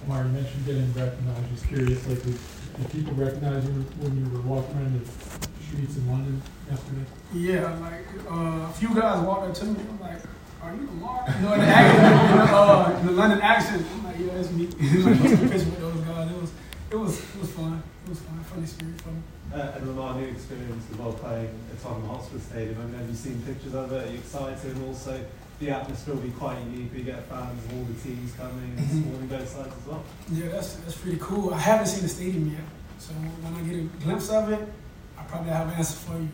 Omar, 0.05 0.23
you 0.23 0.29
mentioned 0.29 0.65
getting 0.65 0.91
recognized. 0.93 1.49
Just 1.51 1.67
curious, 1.67 2.07
like, 2.07 2.23
did, 2.23 2.37
did 2.77 2.91
people 2.91 3.13
recognize 3.13 3.63
you 3.65 3.71
when 3.99 4.17
you 4.17 4.31
were 4.31 4.41
walking 4.41 4.75
around 4.77 4.99
the 4.99 5.46
streets 5.67 5.97
in 5.97 6.07
London 6.07 6.41
yesterday? 6.69 7.05
Yeah, 7.33 7.77
like 7.79 8.07
uh, 8.29 8.69
a 8.69 8.73
few 8.73 8.95
guys 8.95 9.23
walked 9.25 9.49
up 9.49 9.53
to 9.55 9.65
me. 9.65 9.79
I'm 9.89 9.99
like, 9.99 10.21
"Are 10.63 10.73
you 10.73 10.87
Lamar?" 10.87 11.25
You 11.27 11.41
know, 11.43 11.53
in 11.53 11.59
the, 11.59 11.67
accent, 11.77 12.31
in 12.31 12.37
the, 12.37 12.53
uh, 12.55 12.99
in 12.99 13.05
the 13.05 13.11
London 13.11 13.41
accent. 13.41 13.85
I'm 13.93 14.03
like, 14.05 14.19
"Yeah, 14.19 14.39
it's 14.39 14.51
me." 14.51 14.65
like, 14.67 15.21
took 15.21 15.33
a 15.33 15.47
picture 15.47 15.69
with 15.69 15.79
those 15.79 16.01
guys. 16.01 16.31
It 16.31 16.41
was, 16.41 16.51
it 16.89 16.95
was, 16.95 17.19
it 17.19 17.39
was 17.41 17.51
fun. 17.51 17.83
It 18.05 18.09
was 18.09 18.19
fun. 18.19 18.43
Funny 18.43 18.63
experience 18.63 19.01
for 19.01 19.09
me. 19.09 19.21
Uh, 19.53 19.71
and 19.75 19.87
Lamar, 19.87 20.15
new 20.15 20.27
experience 20.27 20.83
as 20.91 20.97
well 20.97 21.13
playing 21.13 21.49
at 21.71 21.81
Tottenham 21.81 22.07
Hotspur 22.09 22.39
Stadium. 22.39 22.81
I 22.81 22.85
mean, 22.85 22.99
have 22.99 23.09
you 23.09 23.15
seen 23.15 23.41
pictures 23.41 23.75
of 23.75 23.91
it? 23.91 24.07
Are 24.07 24.11
you 24.11 24.17
excited? 24.17 24.75
And 24.75 24.87
also, 24.87 25.23
the 25.59 25.69
atmosphere 25.71 26.13
will 26.13 26.21
be 26.21 26.31
quite 26.31 26.59
unique. 26.59 26.91
We 26.93 27.03
get 27.03 27.23
fans 27.29 27.63
of 27.65 27.73
all 27.73 27.83
the 27.85 27.99
teams 28.01 28.33
coming 28.33 28.73
and 28.77 28.89
supporting 28.89 29.27
both 29.27 29.47
sides 29.47 29.73
as 29.75 29.87
well. 29.87 30.03
Yeah, 30.31 30.49
that's 30.49 30.75
that's 30.75 30.97
pretty 30.97 31.17
cool. 31.19 31.53
I 31.53 31.59
haven't 31.59 31.87
seen 31.87 32.03
the 32.03 32.09
stadium 32.09 32.51
yet, 32.51 32.67
so 32.99 33.13
when 33.13 33.53
I 33.55 33.61
get 33.67 33.79
a 33.79 34.03
glimpse 34.03 34.29
of 34.29 34.51
it, 34.51 34.61
I 34.61 34.86
probably 35.27 35.51
have 35.51 35.67
an 35.67 35.73
answer 35.75 35.97
for 35.97 36.17
you. 36.17 36.29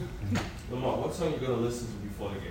Lamar, 0.70 0.96
what 0.98 1.14
song 1.14 1.32
you 1.32 1.38
gonna 1.38 1.54
listen 1.54 1.86
to 1.86 1.92
before 1.94 2.30
the 2.30 2.36
game? 2.40 2.50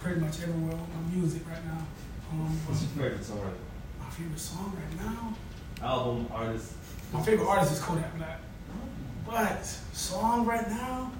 Pretty 0.00 0.20
much 0.20 0.40
everywhere 0.42 0.76
with 0.76 0.94
my 0.94 1.14
music 1.14 1.42
right 1.48 1.64
now. 1.64 1.86
Um, 2.32 2.58
What's 2.66 2.82
your 2.82 2.90
favorite 2.90 3.24
song 3.24 3.40
right 3.40 3.52
my 4.00 4.10
favorite 4.10 4.38
song 4.38 4.76
right 4.76 5.04
now? 5.04 5.34
now? 5.80 5.86
Album, 5.86 6.26
artist. 6.32 6.72
My 7.12 7.22
favorite 7.22 7.46
artist 7.46 7.72
is 7.72 7.80
Kodak 7.80 8.16
Black. 8.16 8.40
But 9.26 9.64
song 9.92 10.46
right 10.46 10.68
now, 10.68 11.12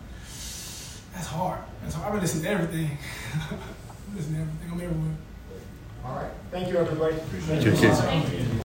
that's 1.13 1.27
hard. 1.27 1.61
That's 1.83 1.95
hard. 1.95 2.09
I 2.09 2.13
been 2.13 2.21
listening 2.21 2.45
to 2.45 2.51
everything. 2.51 2.99
I 3.35 4.17
listen 4.17 4.35
to 4.35 4.41
everything. 4.41 4.71
I'm 4.73 4.81
everywhere. 4.81 5.17
All 6.05 6.15
right. 6.17 6.31
Thank 6.51 6.69
you, 6.69 6.79
everybody. 6.79 7.17
Thank 7.17 7.65
you, 7.65 7.73
kids. 7.73 8.63